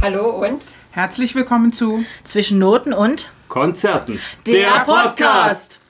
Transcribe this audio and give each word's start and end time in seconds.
Hallo 0.00 0.44
und 0.46 0.64
Herzlich 0.92 1.34
willkommen 1.34 1.72
zu 1.72 2.04
Zwischen 2.22 2.58
Noten 2.58 2.92
und 2.92 3.30
Konzerten. 3.48 4.20
der 4.46 4.84
Podcast. 4.84 5.80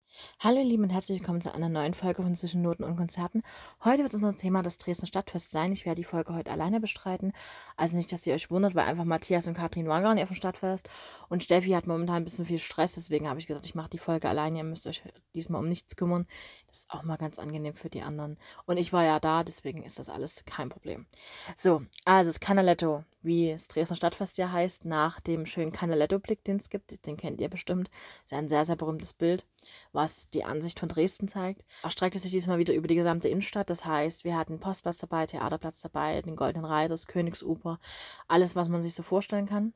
Hallo 0.40 0.58
ihr 0.58 0.64
Lieben 0.64 0.84
und 0.84 0.90
herzlich 0.90 1.18
willkommen 1.18 1.40
zu 1.40 1.52
einer 1.52 1.68
neuen 1.68 1.94
Folge 1.94 2.22
von 2.22 2.32
Zwischen 2.34 2.62
Noten 2.62 2.84
und 2.84 2.96
Konzerten. 2.96 3.42
Heute 3.84 4.04
wird 4.04 4.14
unser 4.14 4.36
Thema 4.36 4.62
das 4.62 4.78
Dresdner 4.78 5.08
Stadtfest 5.08 5.50
sein. 5.50 5.72
Ich 5.72 5.84
werde 5.84 6.00
die 6.00 6.04
Folge 6.04 6.32
heute 6.32 6.52
alleine 6.52 6.80
bestreiten. 6.80 7.32
Also 7.76 7.96
nicht, 7.96 8.12
dass 8.12 8.24
ihr 8.24 8.34
euch 8.34 8.48
wundert, 8.48 8.76
weil 8.76 8.86
einfach 8.86 9.04
Matthias 9.04 9.48
und 9.48 9.54
Katrin 9.54 9.88
waren 9.88 10.04
gar 10.04 10.14
nicht 10.14 10.22
auf 10.22 10.28
dem 10.30 10.36
Stadtfest. 10.36 10.88
Und 11.28 11.42
Steffi 11.42 11.70
hat 11.70 11.88
momentan 11.88 12.16
ein 12.16 12.24
bisschen 12.24 12.46
viel 12.46 12.60
Stress, 12.60 12.94
deswegen 12.94 13.28
habe 13.28 13.40
ich 13.40 13.48
gesagt, 13.48 13.66
ich 13.66 13.74
mache 13.74 13.90
die 13.90 13.98
Folge 13.98 14.28
alleine. 14.28 14.58
Ihr 14.58 14.64
müsst 14.64 14.86
euch 14.86 15.02
diesmal 15.34 15.60
um 15.60 15.68
nichts 15.68 15.96
kümmern. 15.96 16.24
Das 16.68 16.78
ist 16.78 16.90
auch 16.90 17.02
mal 17.02 17.16
ganz 17.16 17.40
angenehm 17.40 17.74
für 17.74 17.90
die 17.90 18.02
anderen. 18.02 18.38
Und 18.64 18.76
ich 18.76 18.92
war 18.92 19.04
ja 19.04 19.18
da, 19.18 19.42
deswegen 19.42 19.82
ist 19.82 19.98
das 19.98 20.08
alles 20.08 20.44
kein 20.46 20.68
Problem. 20.68 21.06
So, 21.56 21.82
also 22.04 22.30
das 22.30 22.38
Canaletto, 22.38 23.02
wie 23.28 23.52
das 23.52 23.68
Dresdner 23.68 23.94
Stadtfest 23.94 24.38
ja 24.38 24.50
heißt, 24.50 24.84
nach 24.84 25.20
dem 25.20 25.46
schönen 25.46 25.70
Canaletto-Blick, 25.70 26.42
den 26.42 26.56
es 26.56 26.68
gibt. 26.68 27.06
Den 27.06 27.16
kennt 27.16 27.40
ihr 27.40 27.48
bestimmt. 27.48 27.88
Das 27.90 28.32
ist 28.32 28.32
ein 28.32 28.48
sehr, 28.48 28.64
sehr 28.64 28.74
berühmtes 28.74 29.12
Bild, 29.12 29.46
was 29.92 30.26
die 30.26 30.44
Ansicht 30.44 30.80
von 30.80 30.88
Dresden 30.88 31.28
zeigt. 31.28 31.64
Erstreckte 31.84 32.18
sich 32.18 32.32
diesmal 32.32 32.58
wieder 32.58 32.74
über 32.74 32.88
die 32.88 32.96
gesamte 32.96 33.28
Innenstadt. 33.28 33.70
Das 33.70 33.84
heißt, 33.84 34.24
wir 34.24 34.36
hatten 34.36 34.58
Postplatz 34.58 34.96
dabei, 34.96 35.26
Theaterplatz 35.26 35.80
dabei, 35.80 36.20
den 36.22 36.34
Goldenen 36.34 36.64
Reiter, 36.64 36.88
das 36.88 37.06
Königsufer, 37.06 37.78
alles, 38.26 38.56
was 38.56 38.68
man 38.68 38.80
sich 38.80 38.94
so 38.94 39.04
vorstellen 39.04 39.46
kann. 39.46 39.74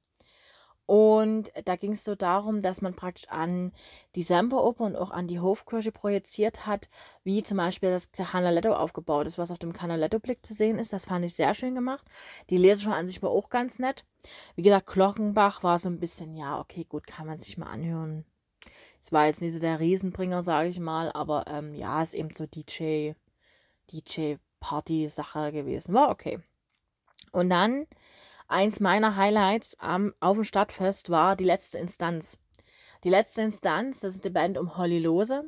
Und 0.89 1.51
da 1.65 1.75
ging 1.75 1.91
es 1.91 2.03
so 2.03 2.15
darum, 2.15 2.63
dass 2.63 2.81
man 2.81 2.95
praktisch 2.95 3.29
an 3.29 3.73
die 4.15 4.23
Semperoper 4.23 4.85
und 4.85 4.95
auch 4.95 5.11
an 5.11 5.27
die 5.27 5.39
Hofkirche 5.39 5.91
projiziert 5.91 6.65
hat, 6.65 6.89
wie 7.23 7.43
zum 7.43 7.57
Beispiel 7.57 7.91
das 7.91 8.11
Canaletto 8.11 8.73
aufgebaut 8.73 9.27
ist, 9.27 9.37
was 9.37 9.51
auf 9.51 9.59
dem 9.59 9.71
Canaletto-Blick 9.71 10.43
zu 10.43 10.55
sehen 10.55 10.79
ist. 10.79 10.91
Das 10.91 11.05
fand 11.05 11.23
ich 11.23 11.35
sehr 11.35 11.53
schön 11.53 11.75
gemacht. 11.75 12.03
Die 12.49 12.57
Leseshow 12.57 12.89
an 12.89 13.05
sich 13.05 13.21
war 13.21 13.29
auch 13.29 13.51
ganz 13.51 13.77
nett. 13.77 14.03
Wie 14.55 14.63
gesagt, 14.63 14.87
Glockenbach 14.87 15.61
war 15.61 15.77
so 15.77 15.89
ein 15.89 15.99
bisschen, 15.99 16.35
ja, 16.35 16.59
okay, 16.59 16.85
gut, 16.89 17.05
kann 17.05 17.27
man 17.27 17.37
sich 17.37 17.59
mal 17.59 17.67
anhören. 17.67 18.25
Es 18.99 19.11
war 19.11 19.27
jetzt 19.27 19.43
nicht 19.43 19.53
so 19.53 19.59
der 19.59 19.79
Riesenbringer, 19.79 20.41
sage 20.41 20.69
ich 20.69 20.79
mal, 20.79 21.11
aber 21.11 21.45
ähm, 21.45 21.75
ja, 21.75 22.01
ist 22.01 22.15
eben 22.15 22.29
so 22.35 22.47
DJ, 22.47 23.11
DJ-Party-Sache 23.91 25.51
gewesen. 25.51 25.93
War 25.93 26.09
okay. 26.09 26.39
Und 27.31 27.51
dann 27.51 27.85
Eins 28.49 28.79
meiner 28.79 29.15
Highlights 29.15 29.79
am, 29.79 30.13
auf 30.19 30.35
dem 30.35 30.43
Stadtfest 30.43 31.11
war 31.11 31.35
die 31.35 31.43
letzte 31.43 31.77
Instanz. 31.77 32.39
Die 33.03 33.09
letzte 33.11 33.43
Instanz, 33.43 33.99
das 33.99 34.15
ist 34.15 34.25
die 34.25 34.31
Band 34.31 34.57
um 34.57 34.75
Holly 34.75 34.97
Lose. 34.97 35.43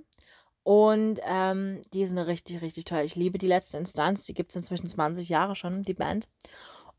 Und 0.64 1.20
ähm, 1.26 1.82
die 1.94 2.06
sind 2.06 2.20
richtig, 2.20 2.62
richtig 2.62 2.86
toll. 2.86 3.02
Ich 3.02 3.16
liebe 3.16 3.40
die 3.40 3.48
letzte 3.48 3.80
Instanz. 3.80 4.26
Die 4.26 4.36
gibt 4.36 4.52
es 4.52 4.56
inzwischen 4.56 4.86
20 4.86 5.30
Jahre 5.30 5.56
schon, 5.56 5.82
die 5.82 5.96
Band. 5.96 6.28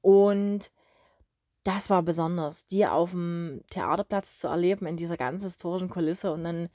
Und 0.00 0.72
das 1.62 1.88
war 1.88 2.02
besonders, 2.02 2.66
die 2.66 2.84
auf 2.84 3.12
dem 3.12 3.62
Theaterplatz 3.70 4.38
zu 4.38 4.48
erleben, 4.48 4.86
in 4.86 4.96
dieser 4.96 5.16
ganz 5.16 5.44
historischen 5.44 5.88
Kulisse. 5.88 6.32
Und 6.32 6.42
dann 6.42 6.68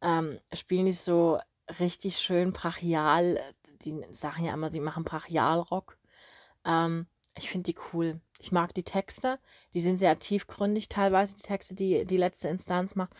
ähm, 0.00 0.40
spielen 0.54 0.86
die 0.86 0.92
so 0.92 1.38
richtig 1.78 2.16
schön 2.16 2.52
brachial. 2.54 3.38
Die 3.84 4.02
sagen 4.10 4.46
ja 4.46 4.54
immer, 4.54 4.70
sie 4.70 4.80
machen 4.80 5.04
Brachialrock. 5.04 5.98
Ähm, 6.64 7.06
ich 7.36 7.48
finde 7.48 7.72
die 7.72 7.78
cool. 7.92 8.20
Ich 8.38 8.52
mag 8.52 8.74
die 8.74 8.82
Texte. 8.82 9.38
Die 9.72 9.80
sind 9.80 9.98
sehr 9.98 10.18
tiefgründig, 10.18 10.88
teilweise 10.88 11.36
die 11.36 11.42
Texte, 11.42 11.74
die 11.74 12.04
die 12.04 12.16
letzte 12.16 12.48
Instanz 12.48 12.94
macht. 12.96 13.12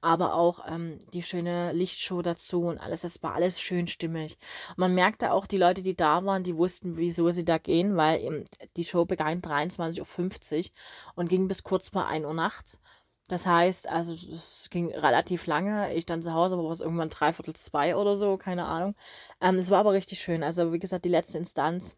Aber 0.00 0.34
auch 0.34 0.60
ähm, 0.68 0.98
die 1.14 1.22
schöne 1.22 1.72
Lichtshow 1.72 2.22
dazu 2.22 2.62
und 2.62 2.78
alles. 2.78 3.00
Das 3.00 3.22
war 3.22 3.34
alles 3.34 3.60
schön 3.60 3.88
stimmig. 3.88 4.38
man 4.76 4.94
merkte 4.94 5.32
auch, 5.32 5.46
die 5.46 5.56
Leute, 5.56 5.82
die 5.82 5.96
da 5.96 6.24
waren, 6.24 6.44
die 6.44 6.56
wussten, 6.56 6.96
wieso 6.96 7.30
sie 7.30 7.44
da 7.44 7.58
gehen, 7.58 7.96
weil 7.96 8.20
eben 8.22 8.44
die 8.76 8.84
Show 8.84 9.04
begann 9.04 9.40
23.50 9.40 10.58
Uhr 10.58 10.70
und 11.16 11.28
ging 11.28 11.48
bis 11.48 11.62
kurz 11.64 11.88
vor 11.88 12.06
1 12.06 12.24
Uhr 12.26 12.34
nachts. 12.34 12.80
Das 13.28 13.46
heißt, 13.46 13.88
also 13.88 14.12
es 14.12 14.68
ging 14.70 14.94
relativ 14.94 15.46
lange. 15.46 15.92
Ich 15.94 16.06
dann 16.06 16.22
zu 16.22 16.34
Hause, 16.34 16.54
aber 16.54 16.68
was 16.68 16.80
irgendwann 16.80 17.08
dreiviertel 17.10 17.54
zwei 17.56 17.96
oder 17.96 18.16
so, 18.16 18.36
keine 18.36 18.66
Ahnung. 18.66 18.94
Ähm, 19.40 19.56
es 19.56 19.70
war 19.70 19.80
aber 19.80 19.92
richtig 19.92 20.20
schön. 20.20 20.44
Also 20.44 20.72
wie 20.72 20.78
gesagt, 20.78 21.04
die 21.04 21.08
letzte 21.08 21.38
Instanz 21.38 21.96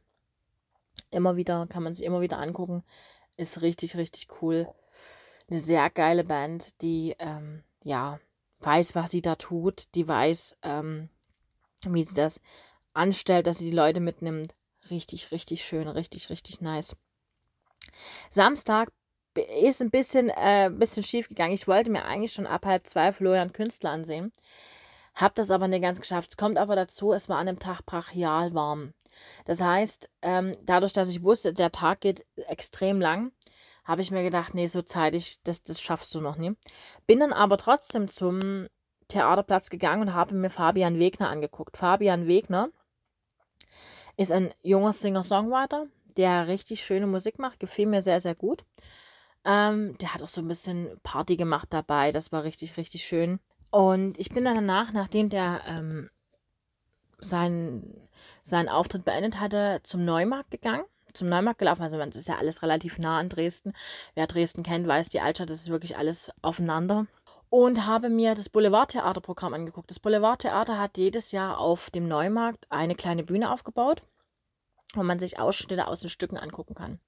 immer 1.11 1.37
wieder, 1.37 1.67
kann 1.69 1.83
man 1.83 1.95
sich 1.95 2.05
immer 2.05 2.21
wieder 2.21 2.39
angucken. 2.39 2.85
Ist 3.37 3.63
richtig, 3.63 3.97
richtig 3.97 4.29
cool. 4.43 4.69
Eine 5.51 5.61
sehr 5.61 5.89
geile 5.91 6.25
Band, 6.25 6.81
die, 6.83 7.15
ähm, 7.19 7.63
ja, 7.85 8.19
weiß, 8.61 8.95
was 8.95 9.11
sie 9.11 9.23
da 9.23 9.35
tut. 9.37 9.95
Die 9.95 10.07
weiß, 10.07 10.59
ähm, 10.63 11.09
wie 11.87 12.03
sie 12.03 12.15
das 12.15 12.41
anstellt, 12.93 13.47
dass 13.47 13.59
sie 13.59 13.71
die 13.71 13.77
Leute 13.77 14.01
mitnimmt. 14.01 14.55
Richtig, 14.91 15.33
richtig 15.33 15.65
schön, 15.65 15.89
richtig, 15.89 16.31
richtig 16.31 16.61
nice. 16.61 16.97
Samstag 18.31 18.91
ist 19.63 19.81
ein 19.81 19.91
bisschen, 19.91 20.31
äh, 20.31 20.71
bisschen 20.73 21.03
schief 21.03 21.29
gegangen. 21.29 21.55
Ich 21.55 21.69
wollte 21.69 21.91
mir 21.91 22.05
eigentlich 22.05 22.33
schon 22.33 22.47
ab 22.47 22.67
halb 22.67 22.87
zwei 22.87 23.13
Florian 23.13 23.53
Künstler 23.53 23.91
ansehen. 23.91 24.33
Hab 25.15 25.35
das 25.35 25.51
aber 25.51 25.69
nicht 25.69 25.83
ganz 25.83 26.01
geschafft. 26.01 26.31
Es 26.31 26.37
kommt 26.37 26.59
aber 26.59 26.77
dazu, 26.77 27.13
es 27.13 27.29
war 27.29 27.39
an 27.39 27.47
dem 27.47 27.59
Tag 27.59 27.85
brachial 27.85 28.55
warm. 28.55 28.95
Das 29.45 29.61
heißt, 29.61 30.11
ähm, 30.23 30.57
dadurch, 30.65 30.93
dass 30.93 31.09
ich 31.09 31.23
wusste, 31.23 31.53
der 31.53 31.73
Tag 31.73 32.01
geht 32.01 32.27
extrem 32.49 33.01
lang, 33.01 33.33
habe 33.85 34.03
ich 34.03 34.11
mir 34.11 34.23
gedacht, 34.23 34.55
nee, 34.55 34.67
so 34.67 34.83
zeitig, 34.83 35.39
das, 35.45 35.63
das 35.63 35.81
schaffst 35.81 36.15
du 36.15 36.21
noch 36.21 36.37
nie. 36.37 36.53
Bin 37.07 37.21
dann 37.21 37.33
aber 37.33 37.57
trotzdem 37.57 38.07
zum 38.09 38.69
Theaterplatz 39.09 39.71
gegangen 39.71 40.03
und 40.03 40.15
habe 40.15 40.35
mir 40.35 40.51
Fabian 40.51 40.99
Wegner 40.99 41.31
angeguckt. 41.31 41.77
Fabian 41.79 42.27
Wegner 42.27 42.69
ist 44.19 44.33
ein 44.33 44.53
junger 44.63 44.93
Singer-Songwriter, 44.93 45.87
der 46.17 46.49
richtig 46.49 46.85
schöne 46.85 47.07
Musik 47.07 47.39
macht, 47.39 47.61
gefiel 47.61 47.87
mir 47.87 48.03
sehr, 48.03 48.21
sehr 48.21 48.35
gut. 48.35 48.65
Ähm, 49.45 49.97
der 49.99 50.13
hat 50.13 50.23
auch 50.23 50.29
so 50.29 50.43
ein 50.43 50.49
bisschen 50.49 50.99
Party 51.03 51.37
gemacht 51.37 51.69
dabei, 51.71 52.13
das 52.13 52.33
war 52.33 52.45
richtig, 52.45 52.77
richtig 52.77 53.05
schön. 53.05 53.41
Und 53.71 54.19
ich 54.19 54.31
bin 54.31 54.45
dann 54.45 54.57
danach, 54.57 54.93
nachdem 54.93 55.31
der 55.31 55.63
ähm, 55.67 56.11
seinen, 57.19 58.09
seinen 58.43 58.69
Auftritt 58.69 59.05
beendet 59.05 59.41
hatte, 59.41 59.81
zum 59.83 60.05
Neumarkt 60.05 60.51
gegangen. 60.51 60.85
Zum 61.15 61.29
Neumarkt 61.29 61.59
gelaufen. 61.59 61.83
Also, 61.83 61.99
es 61.99 62.17
ist 62.17 62.29
ja 62.29 62.37
alles 62.37 62.63
relativ 62.63 62.99
nah 62.99 63.19
an 63.19 63.29
Dresden. 63.29 63.73
Wer 64.15 64.27
Dresden 64.27 64.63
kennt, 64.63 64.87
weiß, 64.87 65.09
die 65.09 65.21
Altstadt 65.21 65.51
ist 65.51 65.69
wirklich 65.69 65.97
alles 65.97 66.31
aufeinander. 66.43 67.07
und 67.51 67.87
habe 67.87 68.11
mir 68.11 68.35
das 68.35 68.49
Boulevardtheaterprogramm 68.49 69.55
angeguckt. 69.55 69.91
Das 69.91 70.01
Boulevardtheater 70.01 70.79
hat 70.79 70.99
jedes 70.99 71.33
Jahr 71.33 71.59
auf 71.59 71.91
dem 71.91 72.09
Neumarkt 72.09 72.67
eine 72.71 72.95
kleine 72.95 73.25
Bühne 73.25 73.51
aufgebaut, 73.53 74.03
wo 74.95 75.03
man 75.03 75.19
sich 75.19 75.39
Ausschnitte 75.39 75.87
aus 75.87 76.01
den 76.01 76.11
Stücken 76.11 76.37
angucken 76.37 76.75
kann. 76.75 77.01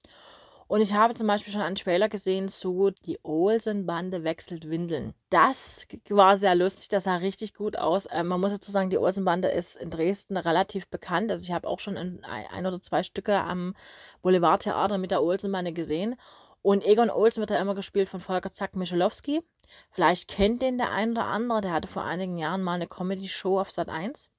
Und 0.71 0.79
ich 0.79 0.93
habe 0.93 1.13
zum 1.15 1.27
Beispiel 1.27 1.51
schon 1.51 1.61
einen 1.61 1.75
Trailer 1.75 2.07
gesehen 2.07 2.47
zu 2.47 2.91
Die 3.05 3.19
Olsenbande 3.23 4.23
wechselt 4.23 4.69
Windeln. 4.69 5.13
Das 5.29 5.85
war 6.07 6.37
sehr 6.37 6.55
lustig, 6.55 6.87
das 6.87 7.03
sah 7.03 7.17
richtig 7.17 7.53
gut 7.55 7.77
aus. 7.77 8.07
Ähm, 8.09 8.27
man 8.27 8.39
muss 8.39 8.53
dazu 8.53 8.71
sagen, 8.71 8.89
die 8.89 8.97
Olsenbande 8.97 9.49
ist 9.49 9.75
in 9.75 9.89
Dresden 9.89 10.37
relativ 10.37 10.87
bekannt. 10.87 11.29
Also 11.29 11.43
ich 11.43 11.51
habe 11.51 11.67
auch 11.67 11.79
schon 11.79 11.97
ein, 11.97 12.23
ein 12.23 12.65
oder 12.65 12.81
zwei 12.81 13.03
Stücke 13.03 13.41
am 13.41 13.75
Boulevardtheater 14.21 14.97
mit 14.97 15.11
der 15.11 15.21
Olsenbande 15.21 15.73
gesehen. 15.73 16.15
Und 16.61 16.85
Egon 16.85 17.09
Olsen 17.09 17.41
wird 17.41 17.49
ja 17.49 17.59
immer 17.59 17.75
gespielt 17.75 18.07
von 18.07 18.21
Volker 18.21 18.53
Zack 18.53 18.77
Michalowski. 18.77 19.41
Vielleicht 19.89 20.29
kennt 20.29 20.61
den 20.61 20.77
der 20.77 20.91
ein 20.91 21.11
oder 21.11 21.25
andere. 21.25 21.59
Der 21.59 21.73
hatte 21.73 21.89
vor 21.89 22.05
einigen 22.05 22.37
Jahren 22.37 22.63
mal 22.63 22.75
eine 22.75 22.87
Comedy-Show 22.87 23.59
auf 23.59 23.71
Sat 23.71 23.89
1. 23.89 24.29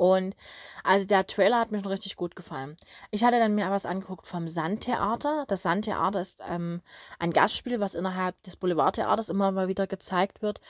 Und 0.00 0.34
also 0.82 1.06
der 1.06 1.26
Trailer 1.26 1.58
hat 1.58 1.72
mir 1.72 1.78
schon 1.78 1.92
richtig 1.92 2.16
gut 2.16 2.34
gefallen. 2.34 2.78
Ich 3.10 3.22
hatte 3.22 3.38
dann 3.38 3.54
mir 3.54 3.70
was 3.70 3.84
angeguckt 3.84 4.26
vom 4.26 4.48
Sandtheater. 4.48 5.44
Das 5.46 5.60
Sandtheater 5.60 6.22
ist 6.22 6.42
ähm, 6.48 6.80
ein 7.18 7.34
Gastspiel, 7.34 7.80
was 7.80 7.94
innerhalb 7.94 8.42
des 8.44 8.56
Boulevardtheaters 8.56 9.28
immer 9.28 9.52
mal 9.52 9.68
wieder 9.68 9.86
gezeigt 9.86 10.40
wird. 10.40 10.62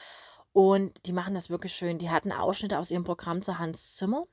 Und 0.53 1.07
die 1.07 1.13
machen 1.13 1.35
das 1.35 1.49
wirklich 1.49 1.73
schön. 1.73 1.99
Die 1.99 2.11
hatten 2.11 2.33
Ausschnitte 2.33 2.77
aus 2.77 2.91
ihrem 2.91 3.05
Programm 3.05 3.41
zu 3.41 3.61
Hans 3.61 3.95
Zimmer. 3.95 4.27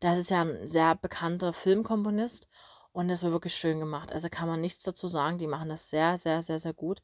Das 0.00 0.18
ist 0.18 0.28
ja 0.28 0.42
ein 0.42 0.68
sehr 0.68 0.96
bekannter 0.96 1.54
Filmkomponist. 1.54 2.46
Und 2.92 3.08
das 3.08 3.24
war 3.24 3.32
wirklich 3.32 3.54
schön 3.54 3.80
gemacht. 3.80 4.12
Also 4.12 4.28
kann 4.28 4.48
man 4.48 4.60
nichts 4.60 4.84
dazu 4.84 5.08
sagen. 5.08 5.38
Die 5.38 5.46
machen 5.46 5.70
das 5.70 5.88
sehr, 5.88 6.18
sehr, 6.18 6.42
sehr, 6.42 6.60
sehr 6.60 6.74
gut. 6.74 7.00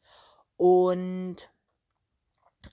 Und 0.59 1.49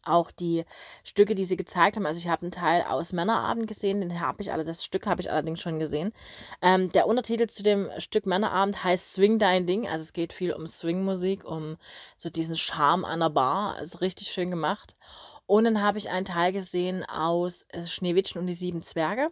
auch 0.04 0.32
die 0.32 0.66
Stücke, 1.04 1.36
die 1.36 1.46
sie 1.46 1.58
gezeigt 1.58 1.96
haben. 1.96 2.06
Also 2.06 2.20
ich 2.20 2.28
habe 2.28 2.44
einen 2.44 2.52
Teil 2.52 2.84
aus 2.84 3.14
Männerabend 3.14 3.68
gesehen, 3.68 4.02
den 4.02 4.20
habe 4.20 4.42
ich 4.42 4.52
alle, 4.52 4.66
das 4.66 4.84
Stück 4.84 5.08
habe 5.08 5.22
ich 5.22 5.32
allerdings 5.32 5.62
schon 5.62 5.80
gesehen. 5.80 6.14
Ähm, 6.62 6.92
der 6.92 7.08
Untertitel 7.08 7.48
zu 7.48 7.64
dem 7.64 7.90
Stück 8.00 8.26
Männerabend 8.26 8.84
heißt 8.84 9.14
Swing 9.14 9.40
Dein 9.40 9.66
Ding. 9.68 9.88
Also 9.88 10.04
es 10.04 10.14
geht 10.14 10.34
viel 10.34 10.54
um 10.54 10.68
Swingmusik, 10.68 11.46
um 11.46 11.78
so 12.18 12.30
diesen 12.30 12.58
Charme 12.58 13.06
einer 13.06 13.30
Bar. 13.30 13.76
Also 13.76 14.00
richtig 14.00 14.28
schön 14.28 14.50
gemacht. 14.50 14.96
Und 15.46 15.66
dann 15.66 15.82
habe 15.82 15.98
ich 15.98 16.10
einen 16.10 16.26
Teil 16.26 16.54
gesehen 16.54 17.04
aus 17.06 17.66
äh, 17.70 17.84
Schneewittchen 17.84 18.40
und 18.40 18.48
die 18.48 18.54
sieben 18.54 18.82
Zwerge. 18.82 19.32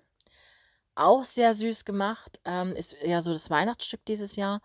Auch 0.96 1.24
sehr 1.24 1.54
süß 1.54 1.86
gemacht. 1.86 2.40
Ähm, 2.46 2.76
ist 2.76 2.96
ja 3.04 3.22
so 3.22 3.34
das 3.34 3.50
Weihnachtsstück 3.50 4.04
dieses 4.06 4.36
Jahr. 4.36 4.62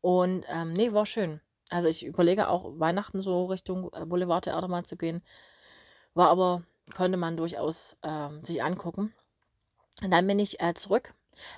Und 0.00 0.44
ähm, 0.48 0.72
nee, 0.72 0.92
war 0.92 1.06
schön. 1.06 1.40
Also 1.70 1.88
ich 1.88 2.04
überlege 2.06 2.48
auch 2.48 2.78
Weihnachten 2.78 3.20
so 3.20 3.46
Richtung 3.46 3.90
äh, 3.92 4.04
Boulevardtheater 4.04 4.68
mal 4.68 4.84
zu 4.84 4.96
gehen. 4.96 5.22
War 6.14 6.28
aber, 6.28 6.62
konnte 6.94 7.18
man 7.18 7.36
durchaus 7.36 7.96
äh, 8.02 8.28
sich 8.42 8.62
angucken. 8.62 9.12
Und 10.02 10.10
dann 10.10 10.26
bin 10.26 10.38
ich 10.38 10.60
äh, 10.60 10.74
zurück. 10.74 11.14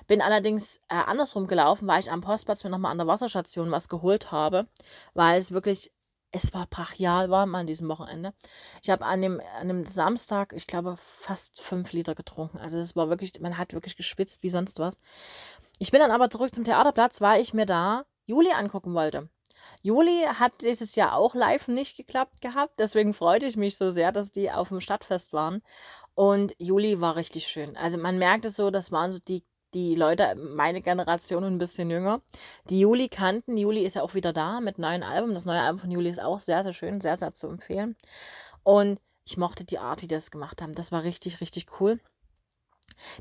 Bin 0.07 0.21
allerdings 0.21 0.77
äh, 0.89 0.95
andersrum 0.95 1.47
gelaufen, 1.47 1.87
weil 1.87 1.99
ich 1.99 2.11
am 2.11 2.21
Postplatz 2.21 2.63
mir 2.63 2.69
nochmal 2.69 2.91
an 2.91 2.97
der 2.97 3.07
Wasserstation 3.07 3.71
was 3.71 3.87
geholt 3.87 4.31
habe, 4.31 4.67
weil 5.13 5.39
es 5.39 5.51
wirklich, 5.51 5.93
es 6.31 6.53
war 6.53 6.67
brachial 6.67 7.29
warm 7.29 7.55
an 7.55 7.67
diesem 7.67 7.87
Wochenende. 7.87 8.33
Ich 8.83 8.89
habe 8.89 9.05
an 9.05 9.21
dem, 9.21 9.41
an 9.57 9.67
dem 9.67 9.85
Samstag, 9.85 10.53
ich 10.53 10.67
glaube, 10.67 10.97
fast 10.97 11.61
fünf 11.61 11.91
Liter 11.93 12.15
getrunken. 12.15 12.57
Also 12.57 12.77
es 12.77 12.95
war 12.95 13.09
wirklich, 13.09 13.39
man 13.41 13.57
hat 13.57 13.73
wirklich 13.73 13.95
geschwitzt 13.95 14.43
wie 14.43 14.49
sonst 14.49 14.79
was. 14.79 14.99
Ich 15.79 15.91
bin 15.91 16.01
dann 16.01 16.11
aber 16.11 16.29
zurück 16.29 16.53
zum 16.53 16.65
Theaterplatz, 16.65 17.21
weil 17.21 17.41
ich 17.41 17.53
mir 17.53 17.65
da 17.65 18.05
Juli 18.25 18.51
angucken 18.51 18.93
wollte. 18.93 19.29
Juli 19.81 20.25
hat 20.37 20.61
dieses 20.61 20.95
Jahr 20.95 21.15
auch 21.15 21.35
live 21.35 21.67
nicht 21.67 21.95
geklappt 21.97 22.41
gehabt. 22.41 22.79
Deswegen 22.79 23.13
freute 23.13 23.45
ich 23.45 23.57
mich 23.57 23.77
so 23.77 23.91
sehr, 23.91 24.11
dass 24.11 24.31
die 24.31 24.51
auf 24.51 24.69
dem 24.69 24.81
Stadtfest 24.81 25.33
waren. 25.33 25.61
Und 26.15 26.53
Juli 26.59 26.99
war 26.99 27.15
richtig 27.15 27.47
schön. 27.47 27.77
Also 27.77 27.97
man 27.97 28.17
merkt 28.17 28.45
es 28.45 28.55
so, 28.55 28.71
das 28.71 28.91
waren 28.91 29.11
so 29.11 29.19
die, 29.19 29.43
die 29.73 29.95
Leute, 29.95 30.35
meine 30.35 30.81
Generation 30.81 31.43
und 31.43 31.53
ein 31.53 31.59
bisschen 31.59 31.89
jünger, 31.89 32.21
die 32.69 32.79
Juli 32.79 33.07
kannten. 33.09 33.57
Juli 33.57 33.85
ist 33.85 33.95
ja 33.95 34.01
auch 34.01 34.15
wieder 34.15 34.33
da 34.33 34.59
mit 34.61 34.79
neuen 34.79 35.03
Album. 35.03 35.33
Das 35.33 35.45
neue 35.45 35.61
Album 35.61 35.79
von 35.79 35.91
Juli 35.91 36.09
ist 36.09 36.21
auch 36.21 36.39
sehr, 36.39 36.63
sehr 36.63 36.73
schön, 36.73 37.01
sehr, 37.01 37.17
sehr 37.17 37.33
zu 37.33 37.47
empfehlen. 37.47 37.95
Und 38.63 38.99
ich 39.25 39.37
mochte 39.37 39.63
die 39.63 39.79
Art, 39.79 40.01
wie 40.01 40.07
die 40.07 40.15
das 40.15 40.31
gemacht 40.31 40.61
haben. 40.61 40.73
Das 40.73 40.91
war 40.91 41.03
richtig, 41.03 41.39
richtig 41.39 41.79
cool. 41.79 41.99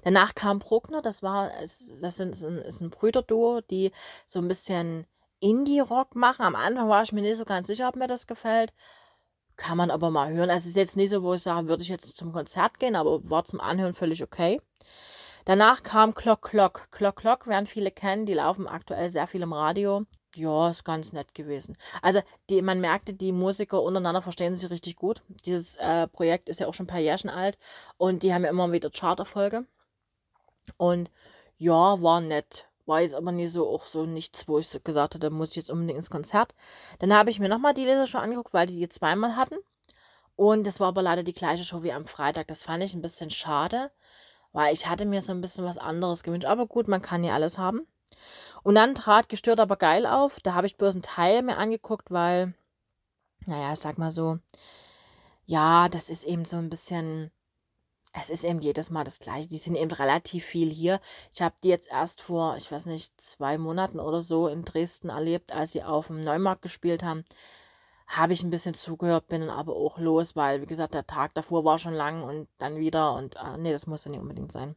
Danach 0.02 0.35
kam 0.35 0.58
Bruckner, 0.58 1.02
das 1.02 1.23
war, 1.23 1.50
das 1.61 2.00
sind, 2.17 2.35
ist 2.35 2.81
ein 2.81 2.90
Brüderduo, 2.90 3.61
die 3.61 3.93
so 4.26 4.40
ein 4.40 4.49
bisschen 4.49 5.06
Indie-Rock 5.40 6.14
machen. 6.14 6.43
Am 6.43 6.56
Anfang 6.56 6.88
war 6.88 7.02
ich 7.02 7.12
mir 7.12 7.23
nicht 7.23 7.37
so 7.37 7.44
ganz 7.44 7.67
sicher, 7.67 7.88
ob 7.88 7.96
mir 7.96 8.06
das 8.06 8.26
gefällt. 8.26 8.73
Kann 9.56 9.76
man 9.76 9.90
aber 9.90 10.11
mal 10.11 10.32
hören. 10.32 10.50
Also 10.50 10.64
es 10.64 10.70
ist 10.70 10.76
jetzt 10.76 10.96
nicht 10.96 11.11
so, 11.11 11.23
wo 11.23 11.35
ich 11.35 11.43
sage, 11.43 11.69
würde 11.69 11.82
ich 11.82 11.88
jetzt 11.88 12.17
zum 12.17 12.32
Konzert 12.32 12.79
gehen, 12.79 12.96
aber 12.96 13.29
war 13.29 13.44
zum 13.44 13.61
Anhören 13.61 13.94
völlig 13.94 14.23
okay. 14.23 14.61
Danach 15.44 15.82
kam 15.82 16.14
Clock 16.14 16.43
Clock. 16.43 16.90
Clock 16.90 17.17
Clock 17.17 17.46
werden 17.46 17.67
viele 17.67 17.90
kennen, 17.90 18.26
die 18.26 18.35
laufen 18.35 18.69
aktuell 18.69 19.08
sehr 19.11 19.26
viel 19.26 19.43
im 19.43 19.52
Radio. 19.52 20.05
Ja, 20.37 20.69
ist 20.69 20.85
ganz 20.85 21.12
nett 21.12 21.35
gewesen. 21.35 21.76
Also 22.02 22.20
die, 22.50 22.62
man 22.62 22.81
merkte, 22.81 23.14
die 23.14 23.32
Musiker 23.32 23.82
untereinander 23.82 24.23
verstehen 24.23 24.55
sich 24.55 24.70
richtig 24.70 24.96
gut. 24.96 25.23
Dieses 25.46 25.76
äh, 25.76 26.06
Projekt 26.06 26.49
ist 26.49 26.61
ja 26.61 26.67
auch 26.69 26.75
schon 26.75 26.85
ein 26.85 26.88
paar 26.88 27.00
Jährchen 27.00 27.31
alt 27.31 27.58
und 27.96 28.23
die 28.23 28.32
haben 28.32 28.44
ja 28.44 28.50
immer 28.50 28.70
wieder 28.70 28.90
Charterfolge. 28.90 29.67
Und 30.76 31.11
ja, 31.56 32.00
war 32.02 32.20
nett 32.20 32.67
war 32.88 33.02
jetzt 33.02 33.14
aber 33.14 33.32
nie 33.32 33.46
so 33.46 33.69
auch 33.69 33.87
so 33.87 34.06
nichts, 34.06 34.49
wo 34.49 34.58
ich 34.58 34.70
gesagt 34.82 35.14
hatte, 35.14 35.19
da 35.19 35.31
muss 35.31 35.50
ich 35.50 35.56
jetzt 35.56 35.70
unbedingt 35.70 35.99
ins 35.99 36.11
Konzert. 36.11 36.55
Dann 36.99 37.12
habe 37.14 37.31
ich 37.31 37.38
mir 37.38 37.49
nochmal 37.49 37.75
die 37.75 37.85
Lasershow 37.85 38.19
angeguckt, 38.19 38.55
weil 38.55 38.67
die 38.67 38.79
die 38.79 38.88
zweimal 38.88 39.37
hatten. 39.37 39.56
Und 40.37 40.67
das 40.67 40.81
war 40.81 40.88
aber 40.88 41.02
leider 41.02 41.23
die 41.23 41.32
gleiche 41.32 41.64
Show 41.64 41.82
wie 41.82 41.93
am 41.93 42.06
Freitag. 42.06 42.46
Das 42.49 42.62
fand 42.62 42.82
ich 42.82 42.94
ein 42.94 43.02
bisschen 43.02 43.31
schade, 43.31 43.90
weil 44.52 44.73
ich 44.73 44.87
hatte 44.87 45.05
mir 45.05 45.20
so 45.20 45.32
ein 45.32 45.40
bisschen 45.40 45.64
was 45.64 45.79
anderes 45.79 46.23
gewünscht. 46.23 46.46
Aber 46.46 46.67
gut, 46.67 46.88
man 46.88 47.02
kann 47.02 47.25
ja 47.25 47.35
alles 47.35 47.58
haben. 47.58 47.87
Und 48.62 48.75
dann 48.76 48.94
trat 48.94 49.29
gestört 49.29 49.61
aber 49.61 49.76
geil 49.76 50.06
auf. 50.06 50.40
Da 50.40 50.55
habe 50.55 50.67
ich 50.67 50.76
bloß 50.76 50.94
einen 50.94 51.02
Teil 51.02 51.43
mir 51.43 51.56
angeguckt, 51.56 52.11
weil, 52.11 52.55
naja, 53.46 53.73
ich 53.73 53.81
sag 53.81 53.99
mal 53.99 54.11
so, 54.11 54.38
ja, 55.46 55.88
das 55.88 56.11
ist 56.11 56.25
eben 56.25 56.44
so 56.44 56.56
ein 56.56 56.70
bisschen 56.70 57.31
es 58.20 58.30
ist 58.30 58.44
eben 58.44 58.60
jedes 58.60 58.90
Mal 58.90 59.04
das 59.04 59.18
Gleiche. 59.18 59.48
Die 59.48 59.58
sind 59.58 59.76
eben 59.76 59.90
relativ 59.90 60.44
viel 60.44 60.70
hier. 60.70 61.00
Ich 61.32 61.42
habe 61.42 61.54
die 61.62 61.68
jetzt 61.68 61.90
erst 61.90 62.22
vor, 62.22 62.56
ich 62.56 62.70
weiß 62.70 62.86
nicht, 62.86 63.20
zwei 63.20 63.58
Monaten 63.58 64.00
oder 64.00 64.22
so 64.22 64.48
in 64.48 64.62
Dresden 64.62 65.10
erlebt, 65.10 65.52
als 65.52 65.72
sie 65.72 65.82
auf 65.82 66.08
dem 66.08 66.20
Neumarkt 66.20 66.62
gespielt 66.62 67.02
haben. 67.02 67.24
Habe 68.06 68.32
ich 68.32 68.42
ein 68.42 68.50
bisschen 68.50 68.74
zugehört, 68.74 69.28
bin 69.28 69.42
dann 69.42 69.50
aber 69.50 69.76
auch 69.76 69.98
los, 69.98 70.34
weil, 70.34 70.62
wie 70.62 70.66
gesagt, 70.66 70.94
der 70.94 71.06
Tag 71.06 71.34
davor 71.34 71.64
war 71.64 71.78
schon 71.78 71.92
lang 71.92 72.22
und 72.22 72.48
dann 72.56 72.78
wieder 72.78 73.14
und 73.14 73.36
äh, 73.36 73.58
nee, 73.58 73.72
das 73.72 73.86
muss 73.86 74.04
ja 74.06 74.10
nicht 74.10 74.20
unbedingt 74.20 74.50
sein. 74.50 74.76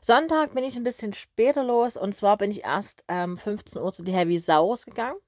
Sonntag 0.00 0.54
bin 0.54 0.64
ich 0.64 0.76
ein 0.76 0.84
bisschen 0.84 1.12
später 1.12 1.64
los 1.64 1.96
und 1.96 2.14
zwar 2.14 2.36
bin 2.38 2.50
ich 2.50 2.64
erst 2.64 3.04
ähm, 3.08 3.36
15 3.36 3.82
Uhr 3.82 3.92
zu 3.92 4.04
die 4.04 4.12
Heavy 4.12 4.38
Saurus 4.38 4.86
gegangen. 4.86 5.18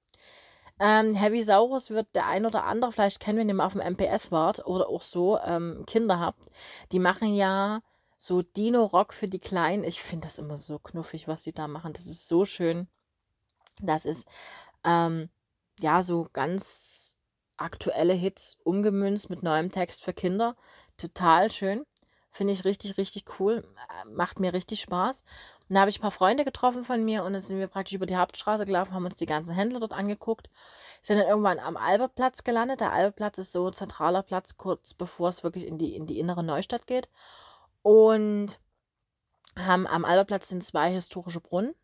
Ähm, 0.83 1.15
Heavy 1.15 1.43
Saurus 1.45 1.91
wird 1.91 2.09
der 2.15 2.27
ein 2.27 2.45
oder 2.45 2.65
andere, 2.65 2.91
vielleicht 2.93 3.21
kennen 3.21 3.39
wir 3.39 3.45
den 3.45 3.57
mal 3.57 3.67
auf 3.67 3.75
dem 3.75 3.81
MPS 3.83 4.33
wart 4.33 4.67
oder 4.67 4.89
auch 4.89 5.03
so, 5.03 5.39
ähm, 5.39 5.85
Kinder 5.87 6.19
habt. 6.19 6.43
Die 6.91 6.99
machen 6.99 7.35
ja 7.35 7.83
so 8.19 8.43
Dino-Rock 8.43 9.13
für 9.15 9.29
die 9.29 9.39
Kleinen. 9.39 9.85
Ich 9.85 10.03
finde 10.03 10.27
das 10.27 10.39
immer 10.39 10.57
so 10.57 10.79
knuffig, 10.81 11.29
was 11.29 11.45
die 11.45 11.53
da 11.53 11.69
machen. 11.69 11.93
Das 11.93 12.07
ist 12.07 12.27
so 12.29 12.45
schön. 12.47 12.89
Das 13.83 14.07
ist, 14.07 14.29
ähm, 14.85 15.31
ja, 15.81 16.03
so 16.03 16.27
ganz 16.33 17.17
aktuelle 17.59 18.15
Hits 18.15 18.59
umgemünzt 18.65 19.31
mit 19.31 19.43
neuem 19.43 19.71
Text 19.71 20.05
für 20.05 20.13
Kinder. 20.15 20.57
Total 20.97 21.51
schön. 21.51 21.85
Finde 22.35 22.55
ich 22.55 22.65
richtig, 22.65 22.97
richtig 22.97 23.25
cool. 23.39 23.63
Macht 24.07 24.41
mir 24.41 24.55
richtig 24.55 24.81
Spaß. 24.81 25.23
Da 25.69 25.81
habe 25.81 25.91
ich 25.91 25.99
ein 25.99 26.03
paar 26.03 26.11
Freunde 26.11 26.47
getroffen 26.47 26.83
von 26.83 27.05
mir 27.05 27.25
und 27.25 27.35
dann 27.35 27.43
sind 27.43 27.59
wir 27.59 27.67
praktisch 27.67 27.93
über 27.93 28.07
die 28.07 28.17
Hauptstraße 28.17 28.65
gelaufen, 28.65 28.95
haben 28.95 29.05
uns 29.05 29.17
die 29.17 29.27
ganzen 29.27 29.55
Händler 29.55 29.81
dort 29.81 29.93
angeguckt. 29.93 30.49
Sind 31.03 31.19
dann 31.19 31.27
irgendwann 31.29 31.59
am 31.59 31.77
Albertplatz 31.77 32.43
gelandet. 32.43 32.81
Der 32.81 32.91
Albertplatz 32.91 33.37
ist 33.37 33.53
so 33.53 33.67
ein 33.67 33.75
zentraler 33.75 34.23
Platz, 34.23 34.57
kurz 34.57 34.95
bevor 34.95 35.29
es 35.29 35.45
wirklich 35.45 35.67
in 35.67 35.77
die, 35.77 35.95
in 35.95 36.07
die 36.07 36.19
innere 36.19 36.43
Neustadt 36.43 36.87
geht. 36.87 37.11
Und 37.83 38.59
haben 39.55 39.87
am 39.87 40.07
Albertplatz 40.07 40.49
sind 40.49 40.65
zwei 40.65 40.91
historische 40.91 41.41
Brunnen. 41.41 41.75